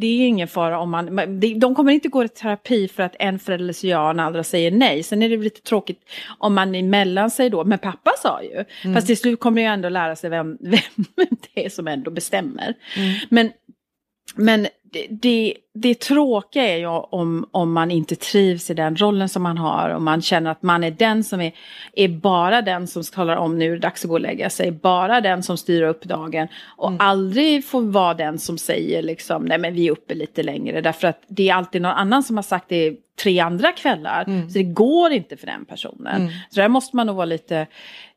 [0.00, 3.38] det är ingen fara om man, de kommer inte gå i terapi för att en
[3.38, 5.02] förälder säger ja och den andra säger nej.
[5.02, 6.00] Sen är det lite tråkigt
[6.38, 8.64] om man emellan sig då, men pappa sa ju.
[8.84, 8.94] Mm.
[8.94, 12.74] Fast till slut kommer jag ändå lära sig vem, vem det är som ändå bestämmer.
[12.96, 13.14] Mm.
[13.28, 13.52] Men,
[14.34, 19.28] men det, det, det tråkiga är ju om, om man inte trivs i den rollen
[19.28, 21.52] som man har och man känner att man är den som är,
[21.92, 24.70] är bara den som talar om nu är det dags att gå och lägga sig,
[24.70, 27.00] bara den som styr upp dagen och mm.
[27.00, 31.08] aldrig får vara den som säger liksom nej men vi är uppe lite längre därför
[31.08, 34.24] att det är alltid någon annan som har sagt det tre andra kvällar.
[34.26, 34.50] Mm.
[34.50, 36.22] Så det går inte för den personen.
[36.22, 36.32] Mm.
[36.50, 37.66] Så där måste man nog vara lite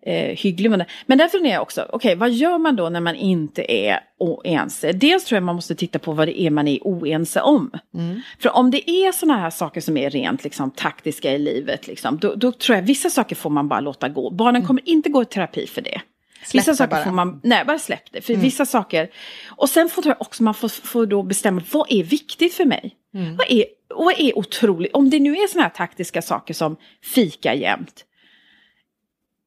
[0.01, 0.85] eh, hygglig med det.
[1.05, 3.99] Men därför är jag också, okej okay, vad gör man då när man inte är
[4.17, 4.91] oense?
[4.91, 7.50] Dels tror jag man måste titta på vad det är man är oense om.
[7.93, 8.21] Mm.
[8.39, 12.17] För om det är sådana här saker som är rent liksom, taktiska i livet, liksom,
[12.17, 14.29] då, då, tror jag vissa saker får man bara låta gå.
[14.29, 14.67] Barnen mm.
[14.67, 16.01] kommer inte gå i terapi för det.
[16.43, 17.03] Släpp vissa saker bara.
[17.03, 18.21] får man, nej bara släpp det.
[18.21, 18.43] För mm.
[18.43, 19.09] vissa saker,
[19.49, 22.95] och sen får jag också man får, får då bestämma vad är viktigt för mig?
[23.13, 23.35] Mm.
[23.35, 27.55] Vad, är, vad är otroligt, om det nu är sådana här taktiska saker som fika
[27.55, 28.05] jämt,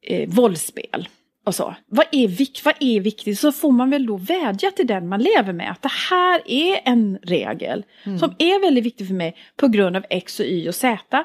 [0.03, 1.09] eh, våldsspel
[1.45, 1.75] och så.
[1.87, 3.39] Vad är, vik vad är viktigt?
[3.39, 6.81] Så får man väl då vädja till den man lever med att det här är
[6.85, 8.19] en regel mm.
[8.19, 11.25] som är väldigt viktig för mig på grund av X och Y och Z.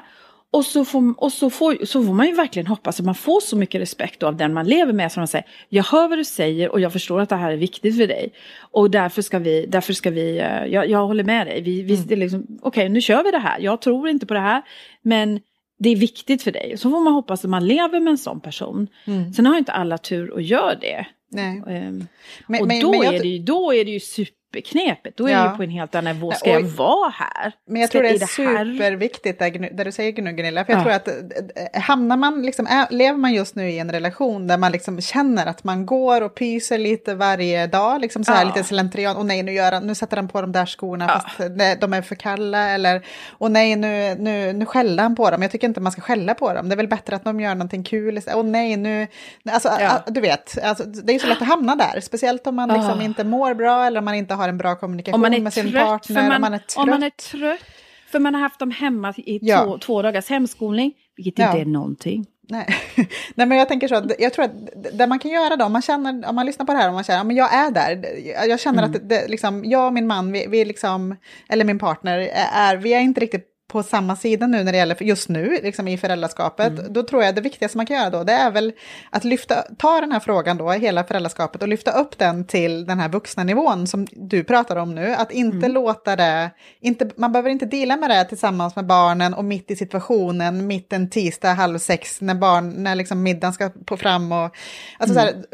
[0.52, 3.40] Och, så får, och så, får, så får man ju verkligen hoppas att man får
[3.40, 5.12] så mycket respekt av den man lever med.
[5.12, 7.56] Som man säger, jag hör vad du säger och jag förstår att det här är
[7.56, 8.32] viktigt för dig.
[8.70, 11.62] Och därför ska vi, därför ska vi eh, jag, jag håller med dig.
[11.62, 12.18] Vi, vi, mm.
[12.18, 13.58] liksom, Okej, okay, nu kör vi det här.
[13.60, 14.62] Jag tror inte på det här.
[15.02, 15.40] Men
[15.80, 16.74] det är viktigt för dig.
[16.76, 18.88] Så får man hoppas att man lever med en sån person.
[19.04, 19.32] Mm.
[19.32, 21.06] Sen har inte alla tur att göra det.
[21.28, 21.58] Nej.
[21.58, 22.06] Um,
[22.46, 23.14] men, och men, då, men jag...
[23.14, 25.18] är det ju, då är det ju super superknepigt.
[25.18, 25.42] Då är ja.
[25.42, 26.32] det ju på en helt annan nivå.
[26.32, 27.52] Ska jag vara här?
[27.66, 30.64] Men jag Ska tror det är, det superviktigt där, där du säger Gunilla.
[30.64, 30.84] För jag ja.
[30.84, 34.72] tror att eh, hamnar man, liksom, lever man just nu i en relation där man
[34.72, 38.46] liksom känner att man går och pyser lite varje dag, liksom så här ja.
[38.46, 41.38] lite slentrian, och nej nu, gör han, nu sätter han på de där skorna fast
[41.80, 45.42] de är för kalla, eller och nej nu, nu, nu skäller han på dem.
[45.42, 47.54] Jag tycker inte man ska skälla på dem, det är väl bättre att de gör
[47.54, 48.20] någonting kul.
[48.34, 49.06] Och nej nu,
[49.50, 49.70] alltså
[50.06, 53.24] du vet, alltså, det är så lätt att hamna där, speciellt om man liksom inte
[53.24, 56.22] mår bra eller om man inte har en bra kommunikation med sin trött, partner.
[56.22, 56.76] Man, om, man är trött.
[56.76, 57.60] om man är trött.
[58.10, 59.64] För man har haft dem hemma i ja.
[59.64, 61.46] två, två dagars hemskolning, vilket ja.
[61.46, 62.26] inte är någonting.
[62.48, 62.66] Nej.
[63.34, 64.52] Nej, men jag tänker så, jag tror att
[64.92, 66.94] det man kan göra då, om man känner, om man lyssnar på det här och
[66.94, 68.04] man känner, ja men jag är där,
[68.48, 68.94] jag känner mm.
[68.94, 71.16] att det, liksom, jag och min man, vi, vi liksom,
[71.48, 72.18] eller min partner,
[72.54, 75.88] är, vi är inte riktigt på samma sida nu när det gäller just nu, liksom
[75.88, 76.92] i föräldraskapet, mm.
[76.92, 78.72] då tror jag det viktigaste man kan göra då, det är väl
[79.10, 83.00] att lyfta, ta den här frågan då, hela föräldraskapet, och lyfta upp den till den
[83.00, 85.14] här vuxna nivån som du pratar om nu.
[85.14, 85.72] Att inte mm.
[85.72, 89.76] låta det, inte, man behöver inte dela med det tillsammans med barnen och mitt i
[89.76, 94.56] situationen, mitt en tisdag halv sex när, barn, när liksom middagen ska på fram och,
[94.98, 95.32] alltså mm.
[95.32, 95.44] så här,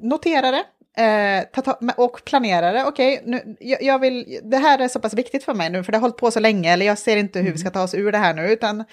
[0.00, 0.64] notera det,
[0.98, 1.44] Eh,
[1.96, 5.70] och planerare, okej, okay, jag, jag, vill, det här är så pass viktigt för mig
[5.70, 7.66] nu, för det har hållit på så länge, eller jag ser inte hur vi ska
[7.66, 7.72] mm.
[7.72, 8.84] ta oss ur det här nu, utan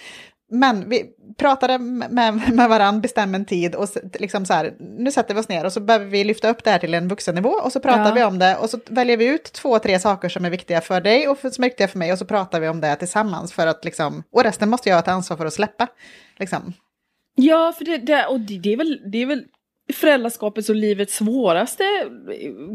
[0.54, 1.06] men vi
[1.38, 2.10] pratade med,
[2.54, 3.90] med varandra, bestämde en tid och
[4.20, 6.72] liksom så här, nu sätter vi oss ner och så behöver vi lyfta upp det
[6.72, 8.14] här till en vuxennivå och så pratar ja.
[8.14, 11.02] vi om det och så väljer vi ut två, tre saker som är viktiga för
[11.02, 13.68] dig och som är viktiga för mig och så pratar vi om det tillsammans för
[13.68, 15.88] att liksom, och resten måste jag ta ansvar för att släppa.
[16.40, 16.74] Liksom.
[17.36, 19.46] Ja, för det, det och det, det, är väl, det är väl
[19.94, 21.84] föräldraskapets och livets svåraste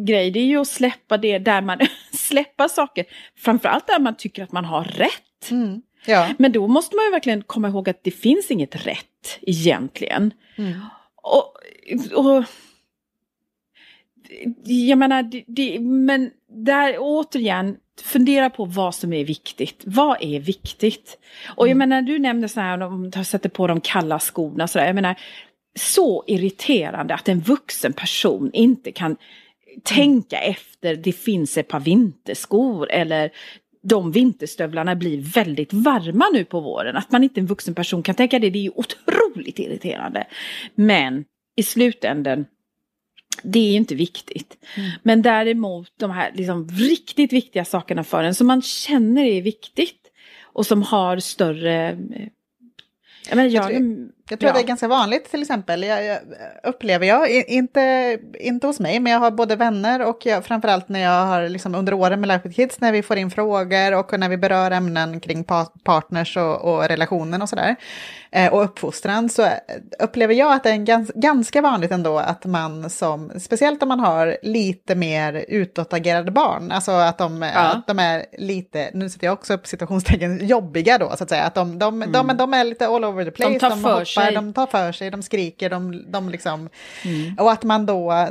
[0.06, 1.78] grej, det är ju att släppa det där man
[2.12, 3.04] släppa saker.
[3.36, 5.50] Framförallt där man tycker att man har rätt.
[5.50, 5.82] Mm.
[6.06, 6.28] Ja.
[6.38, 10.32] Men då måste man ju verkligen komma ihåg att det finns inget rätt egentligen.
[10.56, 10.80] Mm.
[11.14, 11.54] Och,
[12.14, 12.44] och
[14.64, 19.82] jag menar, det, det, men där återigen, fundera på vad som är viktigt.
[19.84, 21.18] Vad är viktigt?
[21.56, 21.88] Och jag mm.
[21.88, 24.68] menar, du nämnde så här, om de sätter på de kalla skorna.
[24.68, 24.86] Så där.
[24.86, 25.16] Jag menar,
[25.78, 29.16] så irriterande att en vuxen person inte kan
[29.82, 33.30] tänka efter, det finns ett par vinterskor eller
[33.82, 36.96] de vinterstövlarna blir väldigt varma nu på våren.
[36.96, 40.26] Att man inte en vuxen person kan tänka det, det är ju otroligt irriterande.
[40.74, 41.24] Men
[41.56, 42.46] i slutänden,
[43.42, 44.56] det är inte viktigt.
[44.76, 44.90] Mm.
[45.02, 50.10] Men däremot de här liksom riktigt viktiga sakerna för en som man känner är viktigt
[50.42, 51.88] och som har större...
[51.90, 52.28] Eh,
[53.28, 54.54] jag, menar, jag, jag jag tror ja.
[54.54, 56.18] det är ganska vanligt till exempel, jag, jag,
[56.62, 61.00] upplever jag, inte, inte hos mig, men jag har både vänner och jag, framförallt när
[61.00, 64.28] jag har liksom under åren med Life Kids, när vi får in frågor och när
[64.28, 65.44] vi berör ämnen kring
[65.84, 67.76] partners och, och relationen och sådär,
[68.32, 69.48] eh, och uppfostran, så
[69.98, 74.00] upplever jag att det är gans, ganska vanligt ändå att man som, speciellt om man
[74.00, 77.48] har lite mer utåtagerade barn, alltså att de, ja.
[77.48, 81.44] att de är lite, nu sätter jag också upp situationstecken, jobbiga då så att säga,
[81.44, 82.12] att de, de, mm.
[82.12, 83.52] de, de är lite all over the place.
[83.52, 86.68] De tar för sig hoppar, de tar för sig, de skriker, de, de liksom...
[87.04, 87.34] Mm.
[87.38, 88.28] Och att man då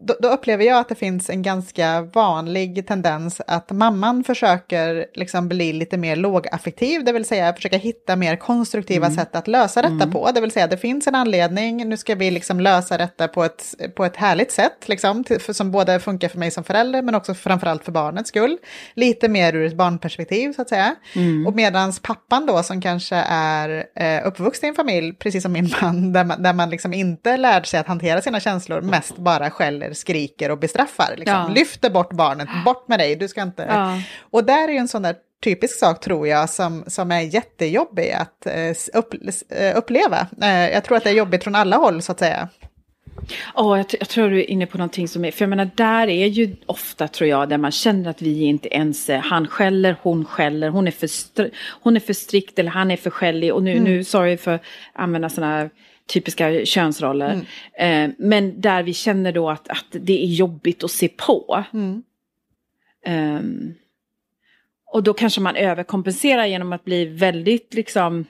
[0.00, 5.48] då, då, upplever jag att det finns en ganska vanlig tendens att mamman försöker liksom
[5.48, 9.16] bli lite mer lågaffektiv, det vill säga försöka hitta mer konstruktiva mm.
[9.16, 10.10] sätt att lösa detta mm.
[10.10, 10.30] på.
[10.34, 13.74] Det vill säga det finns en anledning, nu ska vi liksom lösa detta på ett,
[13.94, 17.14] på ett härligt sätt, liksom, till, för, som både funkar för mig som förälder men
[17.14, 18.58] också framförallt för barnets skull.
[18.94, 20.94] Lite mer ur ett barnperspektiv så att säga.
[21.14, 21.46] Mm.
[21.46, 25.70] Och medans pappan då som kanske är eh, uppvuxen i en familj, precis som min
[25.82, 29.50] man, där man, där man liksom inte lärde sig att hantera sina känslor, mest bara
[29.50, 31.14] skäller eller skriker och bestraffar.
[31.16, 31.36] Liksom.
[31.36, 31.48] Ja.
[31.54, 33.62] Lyfter bort barnet, bort med dig, du ska inte...
[33.62, 34.00] Ja.
[34.20, 38.10] Och där är ju en sån där typisk sak tror jag som, som är jättejobbig
[38.10, 39.14] att eh, upp,
[39.48, 40.26] eh, uppleva.
[40.42, 42.48] Eh, jag tror att det är jobbigt från alla håll så att säga.
[43.54, 46.08] Oh, jag, jag, tror du är inne på någonting som är, för jag menar där
[46.08, 50.24] är ju ofta tror jag där man känner att vi inte ens, han skäller, hon
[50.24, 51.50] skäller, hon är för,
[51.82, 53.84] hon är för strikt eller han är för skällig och nu, mm.
[53.84, 55.70] nu sorry för att använda sådana
[56.08, 57.42] typiska könsroller.
[57.78, 58.10] Mm.
[58.10, 61.64] Eh, men där vi känner då att, att det är jobbigt att se på.
[61.72, 62.02] Mm.
[63.06, 63.74] Um,
[64.92, 68.24] och då kanske man överkompenserar genom att bli väldigt liksom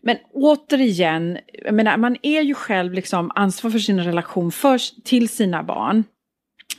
[0.00, 5.28] men återigen, jag menar, man är ju själv liksom ansvar för sin relation först till
[5.28, 6.04] sina barn.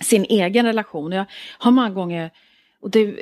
[0.02, 1.12] Sin egen relation.
[1.12, 1.26] Jag
[1.58, 2.32] har många gånger,
[2.82, 3.22] och det,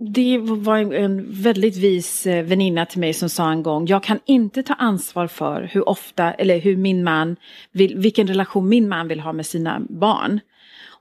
[0.00, 4.18] det var en väldigt vis eh, väninna till mig som sa en gång, jag kan
[4.24, 7.36] inte ta ansvar för hur ofta, eller hur min man
[7.72, 10.40] vill, vilken relation min man vill ha med sina barn.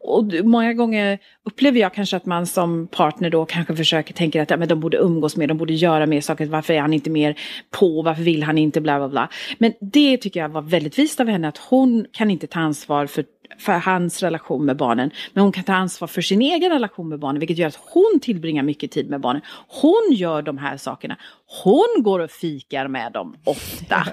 [0.02, 4.50] Och många gånger upplever jag kanske att man som partner då kanske försöker tänka att
[4.50, 7.10] ja, men de borde umgås mer, de borde göra mer saker, varför är han inte
[7.10, 7.36] mer
[7.70, 9.30] på, varför vill han inte, bla bla bla.
[9.58, 13.06] Men det tycker jag var väldigt vist av henne, att hon kan inte ta ansvar
[13.06, 13.24] för
[13.58, 15.12] för hans relation med barnen.
[15.34, 18.20] Men hon kan ta ansvar för sin egen relation med barnen, vilket gör att hon
[18.22, 19.42] tillbringar mycket tid med barnen.
[19.68, 21.18] Hon gör de här sakerna.
[21.64, 24.08] Hon går och fikar med dem ofta.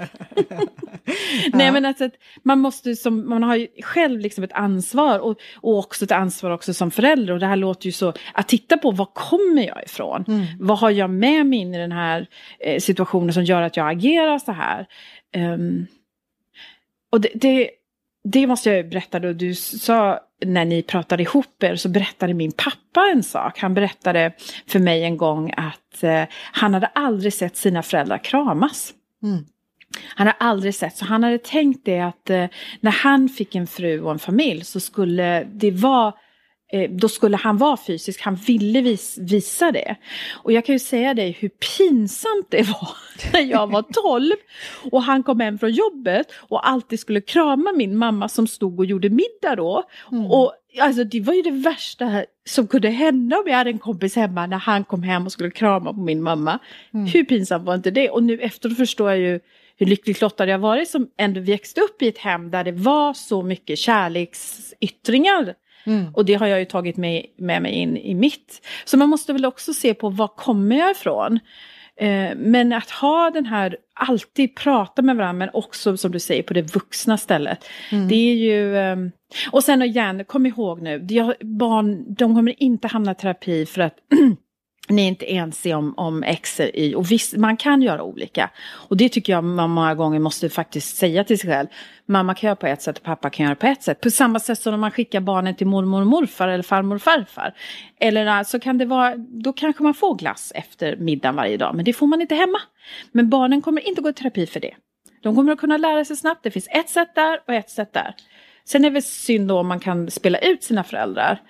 [1.52, 2.10] Nej men alltså,
[2.42, 6.50] man måste som, man har ju själv liksom ett ansvar och, och också ett ansvar
[6.50, 7.34] också som förälder.
[7.34, 10.24] Och det här låter ju så, att titta på var kommer jag ifrån?
[10.28, 10.46] Mm.
[10.60, 12.26] Vad har jag med mig in i den här
[12.60, 14.86] eh, situationen som gör att jag agerar så här?
[15.36, 15.86] Um,
[17.10, 17.70] och det, det
[18.32, 22.52] det måste jag berätta då, du sa när ni pratade ihop er så berättade min
[22.52, 23.58] pappa en sak.
[23.58, 24.32] Han berättade
[24.66, 28.94] för mig en gång att eh, han hade aldrig sett sina föräldrar kramas.
[29.22, 29.44] Mm.
[30.14, 32.46] Han hade aldrig sett, så han hade tänkt det att eh,
[32.80, 36.14] när han fick en fru och en familj så skulle det vara
[36.90, 39.96] då skulle han vara fysisk, han ville vis, visa det.
[40.42, 42.88] Och jag kan ju säga dig hur pinsamt det var
[43.32, 44.32] när jag var 12
[44.90, 48.86] och han kom hem från jobbet och alltid skulle krama min mamma som stod och
[48.86, 49.82] gjorde middag då.
[50.12, 50.26] Mm.
[50.26, 54.16] Och alltså det var ju det värsta som kunde hända om jag hade en kompis
[54.16, 56.58] hemma när han kom hem och skulle krama på min mamma.
[56.94, 57.06] Mm.
[57.06, 58.10] Hur pinsamt var inte det?
[58.10, 59.40] Och nu efteråt förstår jag ju
[59.78, 63.14] hur lyckligt lottad jag varit som ändå växte upp i ett hem där det var
[63.14, 65.54] så mycket kärleksyttringar
[65.86, 66.14] Mm.
[66.14, 68.66] Och det har jag ju tagit med, med mig in i mitt.
[68.84, 71.38] Så man måste väl också se på var kommer jag ifrån?
[72.00, 76.42] Eh, men att ha den här, alltid prata med varandra men också som du säger
[76.42, 77.64] på det vuxna stället.
[77.92, 78.08] Mm.
[78.08, 78.96] Det är ju, eh,
[79.50, 80.98] och sen igen, kom ihåg nu,
[81.40, 83.94] barn, de kommer inte hamna i terapi för att
[84.88, 88.50] ni är inte ense om, om X Y och visst, man kan göra olika.
[88.66, 91.66] Och det tycker jag man många gånger måste faktiskt säga till sig själv.
[92.08, 94.00] Mamma kan göra på ett sätt och pappa kan göra på ett sätt.
[94.00, 97.02] På samma sätt som om man skickar barnen till mormor och morfar eller farmor och
[97.02, 97.54] farfar.
[98.00, 101.74] Eller äh, så kan det vara, då kanske man får glass efter middagen varje dag,
[101.74, 102.58] men det får man inte hemma.
[103.12, 104.74] Men barnen kommer inte gå i terapi för det.
[105.22, 107.92] De kommer att kunna lära sig snabbt, det finns ett sätt där och ett sätt
[107.92, 108.14] där.
[108.64, 111.40] Sen är det väl synd då om man kan spela ut sina föräldrar.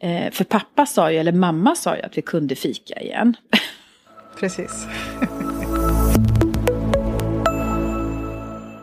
[0.00, 3.36] Eh, för pappa sa ju, eller mamma sa ju att vi kunde fika igen.
[4.40, 4.86] Precis.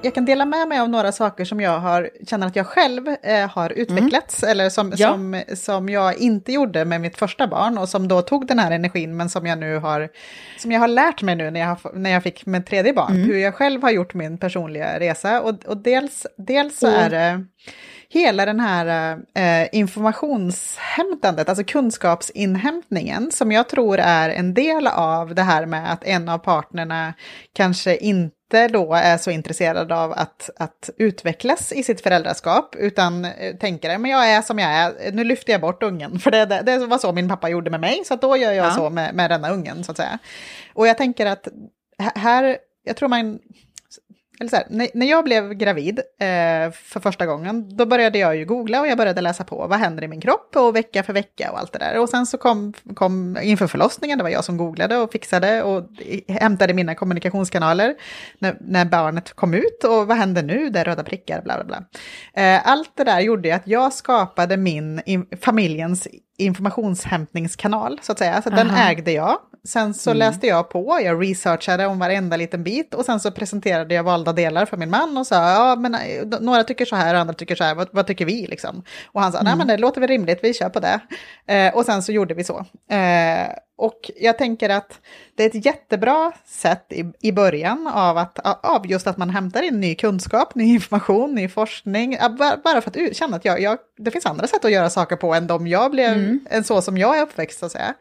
[0.05, 3.07] jag kan dela med mig av några saker som jag har, känner att jag själv
[3.07, 4.51] eh, har utvecklats, mm.
[4.51, 5.11] eller som, ja.
[5.11, 8.71] som, som jag inte gjorde med mitt första barn, och som då tog den här
[8.71, 10.09] energin, men som jag nu har,
[10.57, 13.27] som jag har lärt mig nu när jag, när jag fick mitt tredje barn, mm.
[13.27, 15.41] hur jag själv har gjort min personliga resa.
[15.41, 16.99] Och, och dels, dels så mm.
[16.99, 17.45] är det
[18.15, 25.41] hela den här eh, informationshämtandet, alltså kunskapsinhämtningen, som jag tror är en del av det
[25.41, 27.13] här med att en av partnerna
[27.53, 33.55] kanske inte då är så intresserad av att, att utvecklas i sitt föräldraskap, utan eh,
[33.59, 36.85] tänker men jag är som jag är, nu lyfter jag bort ungen, för det, det
[36.85, 38.71] var så min pappa gjorde med mig, så då gör jag ja.
[38.71, 40.19] så med, med denna ungen, så att säga.
[40.73, 41.47] Och jag tänker att
[42.15, 43.39] här, jag tror man
[44.39, 48.35] eller så här, när, när jag blev gravid eh, för första gången, då började jag
[48.35, 51.13] ju googla och jag började läsa på vad händer i min kropp och vecka för
[51.13, 51.99] vecka och allt det där.
[51.99, 55.89] Och sen så kom, kom inför förlossningen, det var jag som googlade och fixade och
[56.27, 57.95] hämtade mina kommunikationskanaler
[58.39, 61.63] när, när barnet kom ut och vad händer nu, det är röda prickar, bla bla
[61.63, 61.83] bla.
[62.43, 68.19] Eh, allt det där gjorde ju att jag skapade min in, familjens informationshämtningskanal, så att
[68.19, 68.41] säga.
[68.41, 69.37] Så den ägde jag.
[69.63, 70.19] Sen så mm.
[70.19, 74.33] läste jag på, jag researchade om varenda liten bit och sen så presenterade jag valda
[74.33, 77.55] delar för min man och sa, ja men eh, några tycker så här, andra tycker
[77.55, 78.83] så här, vad, vad tycker vi liksom?
[79.05, 79.49] Och han sa, mm.
[79.49, 80.99] nej men det låter väl rimligt, vi kör på det.
[81.47, 82.65] Eh, och sen så gjorde vi så.
[82.89, 84.99] Eh, och jag tänker att
[85.35, 89.61] det är ett jättebra sätt i, i början av, att, av just att man hämtar
[89.61, 92.17] in ny kunskap, ny information, ny forskning.
[92.63, 95.33] Bara för att känna att jag, jag, det finns andra sätt att göra saker på
[95.33, 96.47] än de jag blev, mm.
[96.49, 97.93] än så som jag är uppväxt så att säga.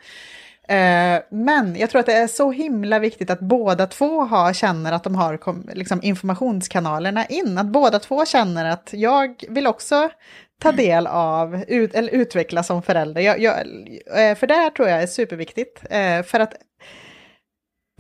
[0.69, 4.93] Eh, men jag tror att det är så himla viktigt att båda två har, känner
[4.93, 5.39] att de har
[5.75, 7.59] liksom, informationskanalerna in.
[7.59, 10.11] Att båda två känner att jag vill också
[10.65, 13.21] ta del av, ut, eller utveckla som förälder.
[13.21, 13.57] Jag, jag,
[14.17, 15.83] eh, för det här tror jag är superviktigt.
[15.91, 16.55] Eh, för att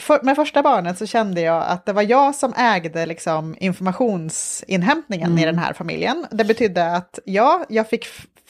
[0.03, 5.31] för, med första barnet så kände jag att det var jag som ägde liksom informationsinhämtningen
[5.31, 5.39] mm.
[5.39, 6.27] i den här familjen.
[6.31, 8.07] Det betydde att ja, jag fick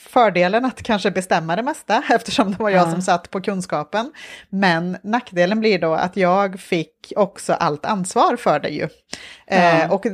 [0.08, 2.90] fördelen att kanske bestämma det mesta eftersom det var jag Ja.
[2.92, 4.12] som satt på kunskapen.
[4.48, 8.88] Men nackdelen blir då att jag fick också allt ansvar för det ju.
[9.46, 9.88] Eh, Ja.
[9.90, 10.06] och,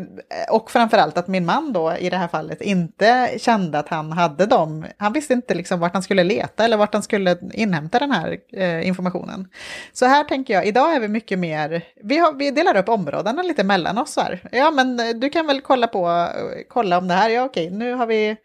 [0.51, 4.47] och framförallt att min man då i det här fallet inte kände att han hade
[4.47, 4.87] dem.
[4.99, 8.37] Han visste inte liksom vart han skulle leta eller vart han skulle inhämta den här
[8.53, 9.49] eh, informationen.
[9.93, 13.43] Så här tänker jag, idag är vi mycket mer, vi, har, vi delar upp områdena
[13.43, 14.41] lite mellan oss här.
[14.53, 16.29] Ja men eh, du kan väl kolla på,
[16.69, 18.37] kolla om det här, ja okej, nu har vi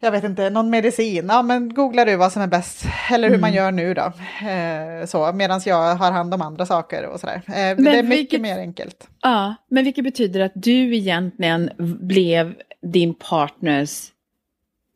[0.00, 3.38] jag vet inte, någon medicin, ja men googlar du vad som är bäst, eller hur
[3.38, 4.12] man gör nu då.
[4.48, 7.42] Eh, så, medan jag har hand om andra saker och sådär.
[7.46, 9.08] Eh, det är mycket vilket- mer enkelt.
[9.22, 11.70] Ja, men vilket betyder att du egentligen
[12.00, 14.06] blev din partners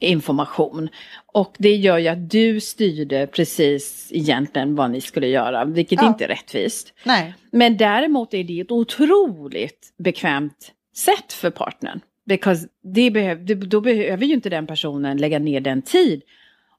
[0.00, 0.88] information.
[1.32, 6.08] Och det gör ju att du styrde precis egentligen vad ni skulle göra, vilket Ja.
[6.08, 6.92] inte är rättvist.
[7.04, 12.00] Nej, Men däremot är det ett otroligt bekvämt sätt för partnern.
[12.26, 16.22] Because det behöv, det, då behöver ju inte den personen lägga ner den tid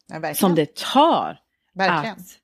[0.10, 1.38] nej som det tar.
[1.74, 2.16] verkligen.
[2.16, 2.40] Att,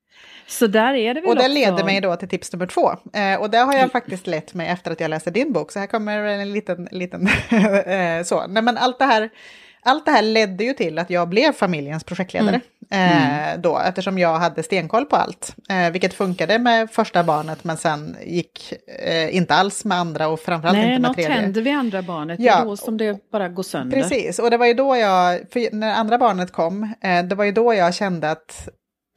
[0.48, 1.54] så där är det väl Och det också...
[1.54, 2.92] leder mig då till tips nummer två.
[3.14, 3.90] Eh, och det har jag Mm.
[3.90, 5.72] faktiskt lett mig efter att jag läste din bok.
[5.72, 7.28] Så här kommer en liten, liten
[7.86, 8.48] eh, så.
[8.48, 9.30] Nej, men allt det här
[9.84, 12.50] allt det här ledde ju till att jag blev familjens projektledare.
[12.50, 12.62] Mm.
[12.92, 15.56] Eh, då, eftersom jag hade stenkoll på allt.
[15.70, 18.74] Eh, vilket funkade med första barnet men sen gick
[19.06, 21.32] eh, inte alls med andra och framförallt Nej, inte med något tredje.
[21.36, 22.38] händer vid andra barnet.
[22.38, 22.62] Det Ja.
[22.62, 24.02] är då som det bara går sönder.
[24.02, 27.44] Precis, och det var ju då jag, för när andra barnet kom, eh, det var
[27.46, 28.68] ju då jag kände att,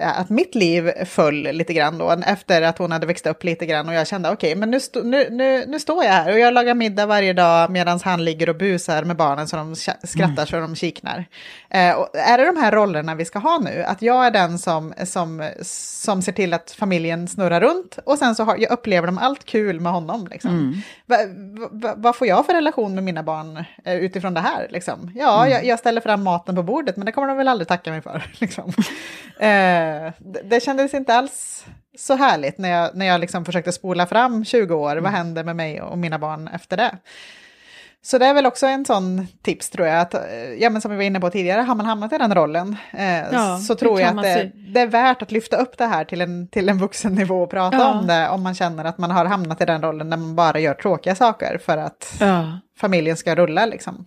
[0.03, 3.89] att mitt liv föll lite grann då, efter att hon hade växt upp lite grann
[3.89, 6.55] och jag kände okej, men nu, sto, nu, nu, nu står jag här och jag
[6.55, 10.47] lagar middag varje dag medan han ligger och busar med barnen så de sk- skrattar
[10.47, 11.25] så de kiknar.
[11.71, 13.83] Eh, och är det de här rollerna vi ska ha nu?
[13.83, 18.35] Att jag är den som, som, som ser till att familjen snurrar runt och sen
[18.35, 20.27] så har, jag upplever de allt kul med honom.
[20.31, 20.83] Liksom.
[21.07, 21.17] Va,
[21.71, 24.67] va, vad får jag för relation med mina barn eh, utifrån det här?
[24.71, 25.11] Liksom?
[25.15, 27.91] Ja, jag, jag ställer fram maten på bordet, men det kommer de väl aldrig tacka
[27.91, 28.23] mig för.
[28.39, 28.73] Liksom.
[29.39, 29.84] Eh,
[30.19, 31.65] det, det kändes inte alls
[31.99, 34.97] så härligt när jag, när jag liksom försökte spola fram 20 år.
[34.97, 36.99] Vad händer med mig och mina barn efter det?
[38.03, 40.23] Så det är väl också en sån tips tror jag, att, eh,
[40.59, 43.19] ja, men som vi var inne på tidigare, har man hamnat i den rollen eh,
[43.33, 46.21] Ja, så tror jag att det, det är värt att lyfta upp det här till
[46.21, 47.99] en, till en vuxen nivå och prata Ja.
[47.99, 50.59] om det, om man känner att man har hamnat i den rollen när man bara
[50.61, 52.59] gör tråkiga saker för att Ja.
[52.79, 54.07] familjen ska rulla liksom.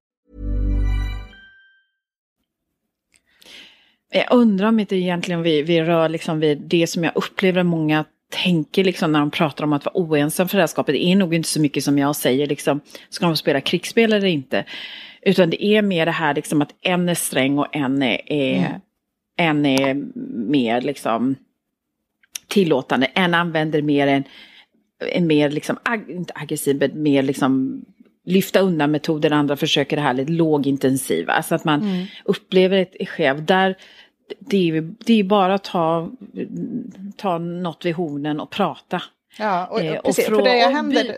[4.13, 8.05] Jag undrar om inte egentligen vi, vi rör liksom vid det som jag upplever många
[8.31, 10.93] tänker liksom när de pratar om att vara oense om föräldraskapet.
[10.93, 14.27] Det är nog inte så mycket som jag säger liksom, ska de spela krigsspel eller
[14.27, 14.65] inte?
[15.21, 18.79] Utan det är mer det här liksom att en är sträng och en är, är,
[19.37, 19.93] en är
[20.47, 21.35] mer liksom
[22.47, 23.05] tillåtande.
[23.05, 24.23] En använder mer en,
[25.11, 27.81] en mer liksom, ag, inte aggressiv, men mer liksom
[28.25, 31.33] lyfta undan metoder, andra försöker det här lite lågintensiva.
[31.33, 33.45] Alltså att man upplever ett skev.
[33.45, 33.75] Där,
[34.39, 36.09] det är ju det är bara att ta,
[37.15, 39.01] ta något vid hornen och prata.
[39.37, 41.17] Ja, och, Eh, och precis, för frå- det och händer...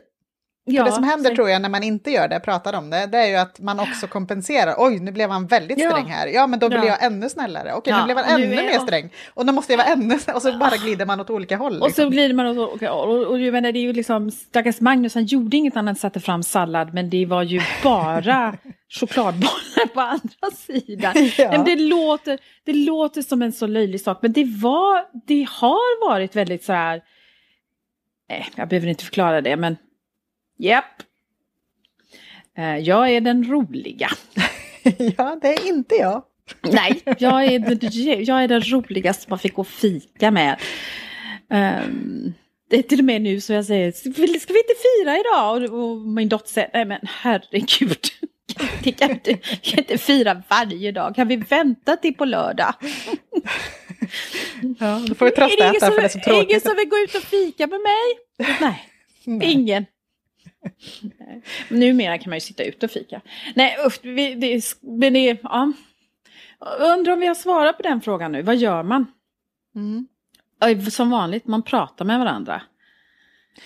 [0.65, 3.05] För det som händer så- tror jag när man inte gör det, pratar om det,
[3.05, 4.75] det är ju att man också kompenserar.
[4.77, 5.89] Oj, nu blev han väldigt Ja.
[5.91, 6.27] sträng här.
[6.27, 6.85] Ja, men då blir Ja.
[6.85, 7.73] jag ännu snällare.
[7.73, 9.09] Okej, Ja, nu blev han och nu ännu mer sträng.
[9.33, 10.35] Och då måste jag vara ännu snällare.
[10.35, 11.81] Och så bara glider man åt olika håll.
[11.81, 12.03] Och liksom.
[12.05, 15.13] så glider man och, och, och, och jag menar, det är ju liksom, stackars Magnus
[15.15, 18.57] han gjorde inget annat än satte fram sallad men det var ju bara
[18.89, 21.13] chokladbollar på andra sidan.
[21.37, 21.51] Ja.
[21.51, 26.09] Men det, låter, det låter som en så löjlig sak men det, var, det har
[26.09, 27.01] varit väldigt så här,
[28.31, 29.77] eh, jag behöver inte förklara det men
[30.57, 31.01] japp.
[32.57, 34.09] Eh, jag är den roliga.
[35.17, 36.23] ja, det är inte jag.
[36.61, 40.59] Nej, jag är, den- jag är den roligaste man fick gå och fika med.
[41.49, 42.33] Ehm,
[42.69, 45.17] det är till och med nu så jag säger, ska vi ska vi inte fira
[45.19, 45.73] idag?
[45.73, 47.97] Och, och min dotter säger, nej men herregud.
[48.83, 51.15] Det kan inte, kan inte fira varje dag.
[51.15, 52.73] Kan vi vänta till på lördag?
[54.79, 56.63] Ja, då får vi ingen tröstäta som, för det är så ingen tråkigt.
[56.63, 58.57] som vill gå ut och fika med mig?
[58.61, 58.83] Nej,
[59.51, 59.85] ingen.
[61.69, 63.21] Numera kan man ju sitta ute och fika.
[63.55, 65.71] Nej usch, vi, det, men det, ja.
[66.79, 68.41] Undrar om vi har svarat på den frågan nu.
[68.41, 69.05] Vad gör man?
[69.75, 70.07] Mm.
[70.59, 72.61] Ja, Som vanligt, man pratar med varandra.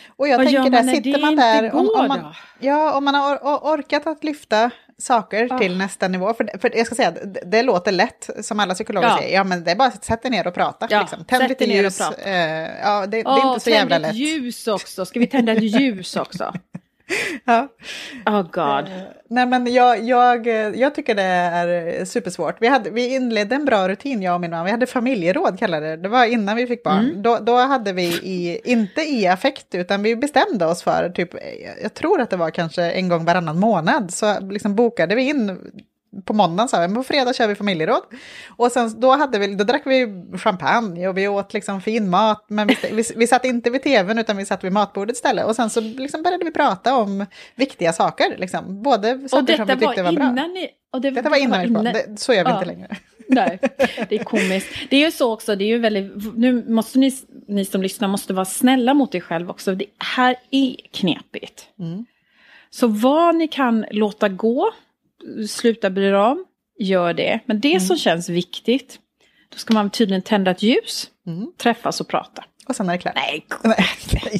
[0.07, 2.33] Och jag Vad tänker där, sitter det man där, om, om man, då?
[2.59, 5.57] ja, om man har or or- orkat att lyfta saker Ah.
[5.59, 9.07] till nästa nivå, för, för jag ska säga, det, det låter lätt, som alla psykologer
[9.07, 9.17] Ja.
[9.17, 10.87] säger, ja men det är bara att sätta ner och prata.
[10.89, 11.25] Ja, liksom.
[11.25, 14.15] Tänd lite ljus, eh, ja, det, det är inte så tänd jävla ett lätt.
[14.15, 15.05] ljus också.
[15.05, 16.53] Ska vi tända ett ljus också?
[17.45, 17.67] Ja.
[18.25, 18.91] Oh god.
[19.29, 20.47] Nej men jag, jag,
[20.77, 22.55] jag tycker det är supersvårt.
[22.59, 24.65] Vi, hade, vi inledde en bra rutin, jag och min man.
[24.65, 25.97] Vi hade familjeråd kallade det.
[25.97, 27.09] Det var innan vi fick barn.
[27.09, 27.21] Mm.
[27.21, 31.29] Då, då hade vi, i, inte i affekt, utan vi bestämde oss för, typ,
[31.81, 35.57] jag tror att det var kanske en gång varannan månad, så liksom bokade vi in
[36.25, 38.01] på måndagen sa vi, men på fredag kör vi familjeråd.
[38.49, 42.45] Och sen då, hade vi, då drack vi champagne och vi åt liksom fin mat.
[42.47, 45.45] Men vi, vi, vi satt inte vid tvn utan vi satt vid matbordet istället.
[45.45, 48.37] Och sen så liksom började vi prata om viktiga saker.
[48.37, 48.83] Liksom.
[48.83, 50.29] Både saker som vi tyckte var var, bra.
[50.29, 50.69] innan ni...
[50.93, 52.05] Och det, Detta var innan vi pratade.
[52.07, 52.55] Det, så gör vi Ja.
[52.55, 52.97] inte längre.
[53.29, 53.59] Nej,
[54.09, 54.67] det är komiskt.
[54.89, 57.11] Det är ju så också, det är ju väldigt, nu måste ni,
[57.47, 59.75] ni som lyssnar måste vara snälla mot er själv också.
[59.75, 59.85] Det
[60.15, 61.67] här är knepigt.
[61.79, 62.05] Mm.
[62.69, 64.71] Så vad ni kan låta gå,
[65.49, 66.45] sluta bry er om,
[66.79, 67.39] gör det.
[67.45, 67.79] Men det Mm.
[67.79, 68.99] som känns viktigt,
[69.51, 71.51] då ska man tydligen tända ett ljus, Mm.
[71.57, 72.43] träffas och prata.
[72.67, 73.15] Och sen är det klart.
[73.15, 74.39] Nej, Nej,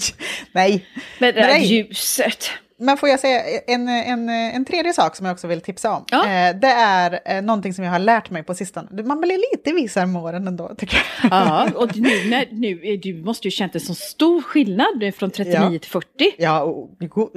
[0.51, 0.85] nej,
[1.19, 2.49] men det där ljuset.
[2.79, 6.05] Men får jag säga en, en, en tredje sak som jag också vill tipsa om.
[6.11, 6.23] Ja.
[6.29, 9.03] Eh, det är eh, någonting som jag har lärt mig på sistone.
[9.03, 11.31] Man blir lite visare med åren ändå, tycker jag.
[11.31, 15.31] Ja, och nu, när, nu är, du måste ju känt en så stor skillnad från
[15.31, 15.79] 39 Ja.
[15.79, 16.07] till 40.
[16.37, 16.89] Ja, och,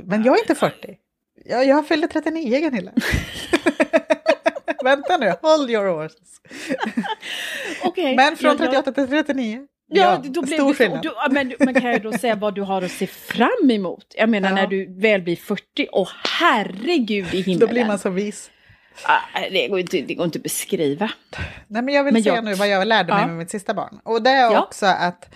[0.04, 0.76] men jag är inte 40.
[1.44, 2.92] Jag, jag fyllde 39, Gunilla.
[4.84, 6.40] Vänta nu, hold your horses.
[7.84, 9.66] Okej, Men från jag- 38 till 39.
[9.92, 11.02] Ja, då blev stor skillnad.
[11.02, 14.14] du, ja, men man kan ju då säga vad du har att se fram emot.
[14.16, 14.54] Jag menar Ja.
[14.54, 16.08] när du väl blir 40, åh
[16.40, 17.58] herregud i himmelen.
[17.58, 18.50] Då blir man så vis.
[19.04, 21.10] Ah, det, går inte, det går inte att beskriva.
[21.66, 23.26] Nej, men jag vill Men säga jag- nu vad jag lärde mig Ja.
[23.26, 24.00] med mitt sista barn.
[24.04, 24.62] Och det är Ja.
[24.62, 25.34] också att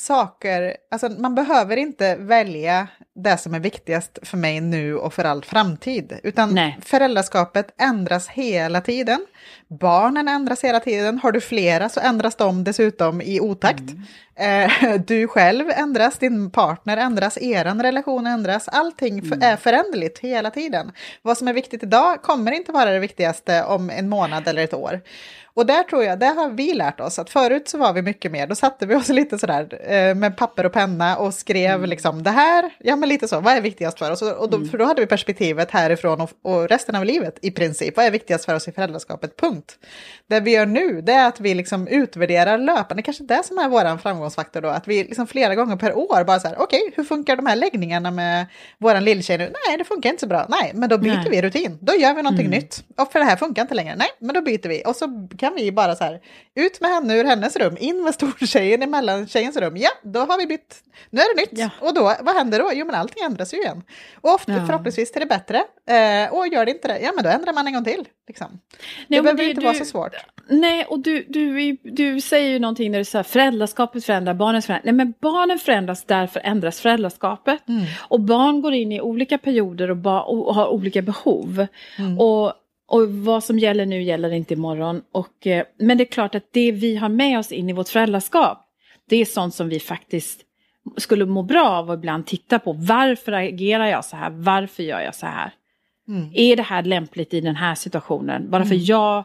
[0.00, 5.24] saker, alltså man behöver inte välja det som är viktigast för mig nu och för
[5.24, 6.20] all framtid.
[6.22, 6.78] Utan Nej.
[6.82, 9.26] föräldraskapet ändras hela tiden.
[9.68, 11.18] Barnen ändras hela tiden.
[11.18, 13.82] Har du flera så ändras de dessutom i otakt.
[14.36, 18.68] Eh, du själv ändras, din partner ändras, er relation ändras.
[18.68, 20.92] Allting för, är föränderligt hela tiden.
[21.22, 24.74] Vad som är viktigt idag kommer inte vara det viktigaste om en månad eller ett
[24.74, 25.00] år.
[25.54, 28.32] Och där tror jag, där har vi lärt oss att förut så var vi mycket
[28.32, 32.22] mer, då satte vi oss lite sådär eh, med papper och penna och skrev liksom
[32.22, 34.22] det här, ja men lite så, vad är viktigast för oss?
[34.22, 37.96] Och, då, För då hade vi perspektivet härifrån och, och resten av livet i princip,
[37.96, 39.78] vad är viktigast för oss i föräldraskapet, punkt.
[40.26, 43.68] Det vi gör nu, det är att vi liksom utvärderar löpande, kanske det som är
[43.68, 47.04] vår framgångsfaktor då, att vi liksom flera gånger per år bara så här, okej, hur
[47.04, 48.46] funkar de här läggningarna med
[48.78, 49.52] våran lilltjej nu?
[49.68, 50.46] Nej, det funkar inte så bra.
[50.48, 51.30] Nej, men då byter Nej.
[51.30, 51.78] vi rutin.
[51.80, 52.84] Då gör vi någonting nytt.
[52.96, 53.96] Och för det här funkar inte längre.
[53.96, 54.82] Nej, men då byter vi.
[54.86, 56.20] Och så kan vi bara så här,
[56.54, 59.76] ut med henne ur hennes rum, in med stortjejen i mellantjejens rum.
[59.76, 60.76] Ja, då har vi bytt.
[61.10, 61.50] Nu är det nytt.
[61.52, 61.70] Ja.
[61.80, 62.70] Och då, vad händer då?
[62.74, 63.82] Jo, men allting ändras ju igen.
[64.20, 64.66] Och ofta, Ja.
[64.66, 65.56] förhoppningsvis till det bättre.
[65.88, 68.08] Eh, och gör det inte det, ja men då ändrar man en gång till.
[68.30, 68.60] Liksom.
[69.08, 70.12] Det men behöver det- inte du- vara så svårt.
[70.48, 74.84] Nej, och du, du, du säger ju någonting när du säger föräldraskapet förändrar, barnen förändras.
[74.84, 77.68] Nej, men barnen förändras, därför ändras föräldraskapet.
[77.68, 77.84] Mm.
[78.08, 81.66] Och barn går in i olika perioder och, ba, och har olika behov.
[81.98, 82.18] Mm.
[82.18, 82.52] Och,
[82.88, 85.02] och vad som gäller nu gäller inte imorgon.
[85.12, 87.88] Och, eh, men det är klart att det vi har med oss in i vårt
[87.88, 88.58] föräldraskap,
[89.08, 90.40] det är sånt som vi faktiskt
[90.96, 92.72] skulle må bra av att ibland titta på.
[92.72, 94.30] Varför agerar jag så här?
[94.30, 95.50] Varför gör jag så här?
[96.10, 96.30] Mm.
[96.34, 98.50] Är det här lämpligt i den här situationen?
[98.50, 99.24] Bara för jag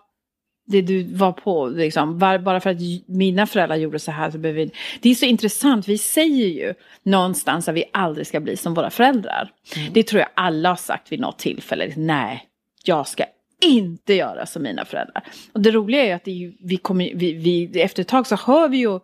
[0.68, 4.38] det du var på, liksom, var, bara för att mina föräldrar gjorde så här så
[4.38, 4.72] behöver vi...
[5.02, 6.74] Det är så intressant, vi säger ju
[7.04, 9.52] någonstans att vi aldrig ska bli som våra föräldrar.
[9.76, 9.94] Mm.
[9.94, 12.44] Det tror jag alla har sagt vid något tillfälle, nej,
[12.84, 13.24] jag ska
[13.62, 15.24] inte göra som mina föräldrar.
[15.54, 18.70] Och det roliga är att är, vi kommer, vi, vi, efter ett tag så hör
[18.70, 19.00] vi ju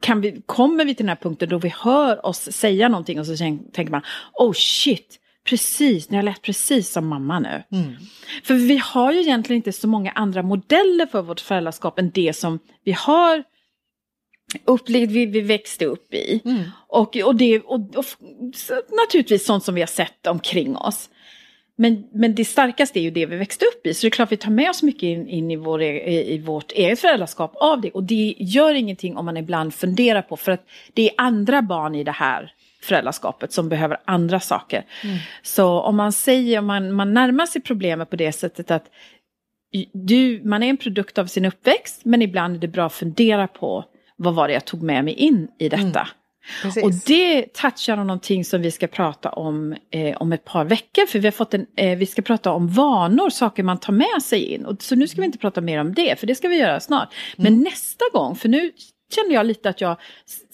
[0.00, 3.26] kan vi, kommer vi till den här punkten då vi hör oss säga någonting och
[3.26, 4.02] så tänker man,
[4.32, 5.18] oh shit,
[5.48, 7.62] precis, ni har lät precis som mamma nu.
[7.72, 7.94] Mm.
[8.44, 12.36] För vi har ju egentligen inte så många andra modeller för vårt föräldraskap än det
[12.36, 13.44] som vi har
[14.64, 16.40] upplevt, vi, vi växte upp i.
[16.44, 16.62] Mm.
[16.88, 18.04] Och, och, det, och, och,
[19.06, 21.10] naturligtvis sånt som vi har sett omkring oss.
[21.76, 23.94] Men, men det starkaste är ju det vi växte upp i.
[23.94, 26.38] Så det är klart vi tar med oss mycket in, in i, vår, i, i,
[26.38, 27.90] vårt eget föräldraskap av det.
[27.90, 31.94] Och det gör ingenting om man ibland funderar på, för att det är andra barn
[31.94, 34.84] i det här föräldraskapet som behöver andra saker.
[35.04, 35.16] Mm.
[35.42, 38.84] Så om man säger, om man, man närmar sig problemet på det sättet att
[39.92, 43.48] du, man är en produkt av sin uppväxt, men ibland är det bra att fundera
[43.48, 43.84] på
[44.16, 46.00] vad var det jag tog med mig in i detta.
[46.00, 46.08] Mm.
[46.62, 46.84] Precis.
[46.84, 51.06] Och det touchar om någonting som vi ska prata om eh, om ett par veckor.
[51.06, 54.22] För vi har fått en, eh, vi ska prata om vanor, saker man tar med
[54.22, 54.66] sig in.
[54.66, 56.80] Och, så nu ska vi inte prata mer om det, för det ska vi göra
[56.80, 57.14] snart.
[57.36, 57.62] Men mm.
[57.62, 58.72] nästa gång, för nu
[59.14, 59.96] känner jag lite att jag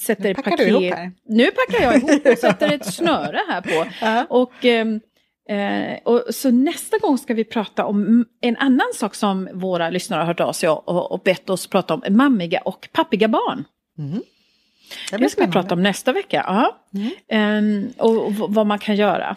[0.00, 0.58] sätter nu paket...
[0.58, 1.12] Du ihop här.
[1.28, 3.68] Nu packar jag ihop och sätter ett snöre här på.
[3.68, 4.26] -huh.
[4.28, 5.00] Och, ehm,
[5.48, 10.20] eh, och, så nästa gång ska vi prata om en annan sak som våra lyssnare
[10.20, 13.64] har hört av sig och, och, och bett oss prata om, mammiga och pappiga barn.
[13.98, 14.22] Mm.
[15.10, 16.44] Det, det ska vi prata om nästa vecka.
[16.46, 16.78] Ja.
[17.30, 17.84] Mm.
[17.84, 19.36] Um, och, och, vad man kan göra.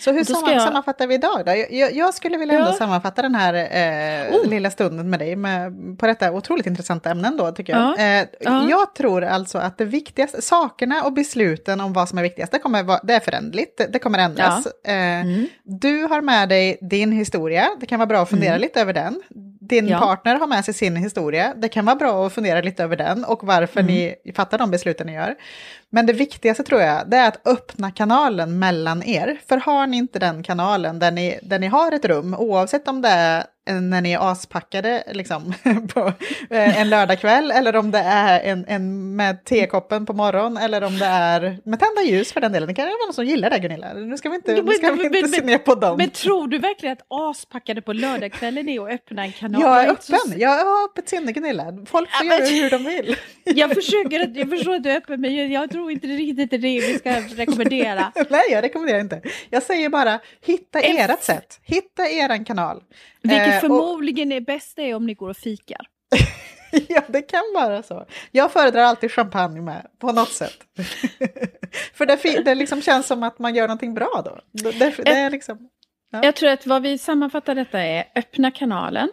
[0.00, 0.62] Så hur samman, jag...
[0.62, 1.52] sammanfattar vi idag då?
[1.70, 2.72] Jag, jag skulle vilja ändå ja.
[2.72, 4.46] sammanfatta den här eh, oh.
[4.48, 7.82] lilla stunden med dig med, på detta otroligt intressanta ämnen då tycker jag.
[7.82, 8.02] Ja.
[8.02, 8.70] Eh, ja.
[8.70, 12.58] Jag tror alltså att det viktigaste, sakerna och besluten om vad som är viktigast, det,
[12.58, 14.66] kommer vara, det är förändligt, det, det kommer ändras.
[14.66, 15.46] Eh, mm.
[15.62, 18.60] Du har med dig din historia, det kan vara bra att fundera mm.
[18.60, 19.22] lite över den.
[19.70, 22.96] Din partner har med sig sin historia, det kan vara bra att fundera lite över
[22.96, 23.94] den och varför mm.
[23.94, 25.34] ni fattar de besluten ni gör.
[25.90, 29.40] Men det viktigaste tror jag, det är att öppna kanalen mellan er.
[29.48, 33.02] För har ni inte den kanalen där ni, där ni har ett rum, oavsett om
[33.02, 35.54] det är när ni är aspackade liksom,
[35.94, 36.12] på
[36.50, 40.98] eh, en lördagkväll eller om det är en, en med tekoppen på morgonen eller om
[40.98, 42.68] det är med tända ljus för den delen.
[42.68, 43.92] Det kan vara någon som gillar det Gunilla.
[43.92, 45.96] Nu ska vi inte, nu ska vi inte men, se ner på dem.
[45.96, 49.62] Men tror du verkligen att aspackade på lördagskvällen är att öppna en kanal?
[49.62, 50.34] Jag är öppen, så...
[50.36, 51.64] jag har öppet sinne Gunilla.
[51.86, 53.16] Folk får ja, göra hur de vill.
[53.44, 56.56] Jag försöker, att, jag förstår att du är öppen men jag tror inte riktigt det
[56.56, 58.12] är det vi ska rekommendera.
[58.30, 59.22] Nej, jag rekommenderar inte.
[59.50, 62.82] Jag säger bara hitta ert sätt, hitta eran kanal.
[63.22, 65.86] Vilket eh, förmodligen är bäst är om ni går och fikar.
[66.88, 68.06] ja, det kan vara så.
[68.30, 70.58] Jag föredrar alltid champagne med, på något sätt.
[71.94, 74.40] För det, det liksom känns som att man gör någonting bra då.
[74.52, 75.68] Det, det är liksom,
[76.12, 76.24] ja.
[76.24, 79.08] Jag tror att vad vi sammanfattar detta är öppna kanalen.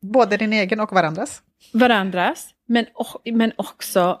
[0.00, 1.42] Både din egen och varandras.
[1.72, 2.86] Varandras, men,
[3.24, 4.20] men också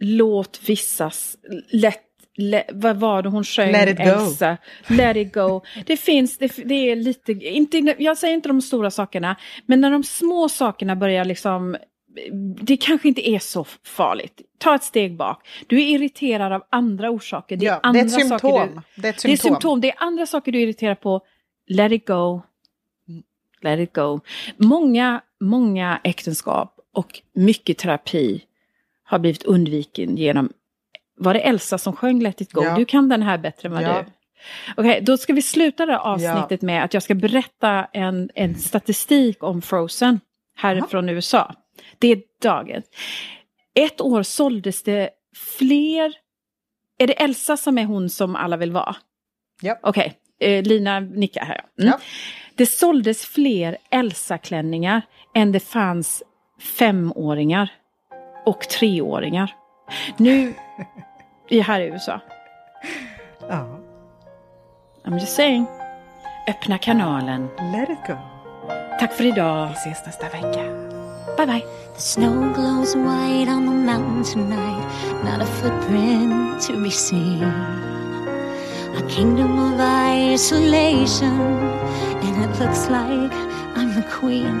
[0.00, 1.36] låt vissas
[1.72, 2.07] lätt
[2.40, 3.72] Le, vad var det hon sjöng?
[3.72, 4.56] Let it Elsa.
[4.88, 4.94] go.
[4.94, 5.62] Let it go.
[5.86, 9.36] Det finns, det, det, är lite, inte, jag säger inte de stora sakerna,
[9.66, 11.76] men när de små sakerna börjar liksom,
[12.60, 14.40] det kanske inte är så farligt.
[14.58, 15.48] Ta ett steg bak.
[15.66, 17.56] Du är irriterad av andra orsaker.
[17.56, 18.82] Det är, ja, andra det är ett symptom.
[18.94, 19.30] Du, det, är ett symptom.
[19.30, 19.80] det är symptom.
[19.80, 21.20] Det är andra saker du är irriterad på.
[21.66, 22.42] Let it go.
[23.60, 24.20] Let it go.
[24.56, 28.42] Många, många äktenskap och mycket terapi
[29.04, 30.52] har blivit undviken genom
[31.18, 32.64] var det Elsa som sjöng Let it go?
[32.64, 32.74] Ja.
[32.74, 33.88] Du kan den här bättre än vad ja.
[33.88, 34.12] du.
[34.76, 36.66] Okej, okay, då ska vi sluta det avsnittet ja.
[36.66, 40.20] med att jag ska berätta en, en statistik om Frozen
[40.56, 41.08] härifrån.
[41.08, 41.54] USA.
[41.98, 42.82] Det är dagen.
[43.74, 45.10] Ett år såldes det
[45.58, 46.14] fler...
[46.98, 48.96] Är det Elsa som är hon som alla vill vara?
[49.60, 49.78] Ja.
[49.82, 50.48] Okej, okay.
[50.52, 51.60] eh, Lina nickar här.
[51.78, 51.90] Mm.
[51.90, 52.00] Ja.
[52.54, 55.02] Det såldes fler Elsa-klänningar
[55.34, 56.22] än det fanns
[56.60, 57.72] femåringar
[58.46, 59.54] och treåringar.
[60.16, 60.54] Nu
[61.48, 62.20] i här i USA.
[63.48, 63.66] Ja.
[65.04, 65.66] I'm just saying.
[66.48, 67.48] Öppna kanalen.
[67.72, 68.16] Let it go.
[69.00, 69.68] Tack för idag.
[69.68, 70.64] Vi ses nästa vecka.
[71.36, 71.64] Bye bye.
[71.94, 74.86] The snow glows white on the mountain tonight.
[75.24, 77.44] Not a footprint to be seen.
[78.96, 81.40] A kingdom of isolation.
[82.22, 83.32] And it looks like
[83.76, 84.60] I'm the queen.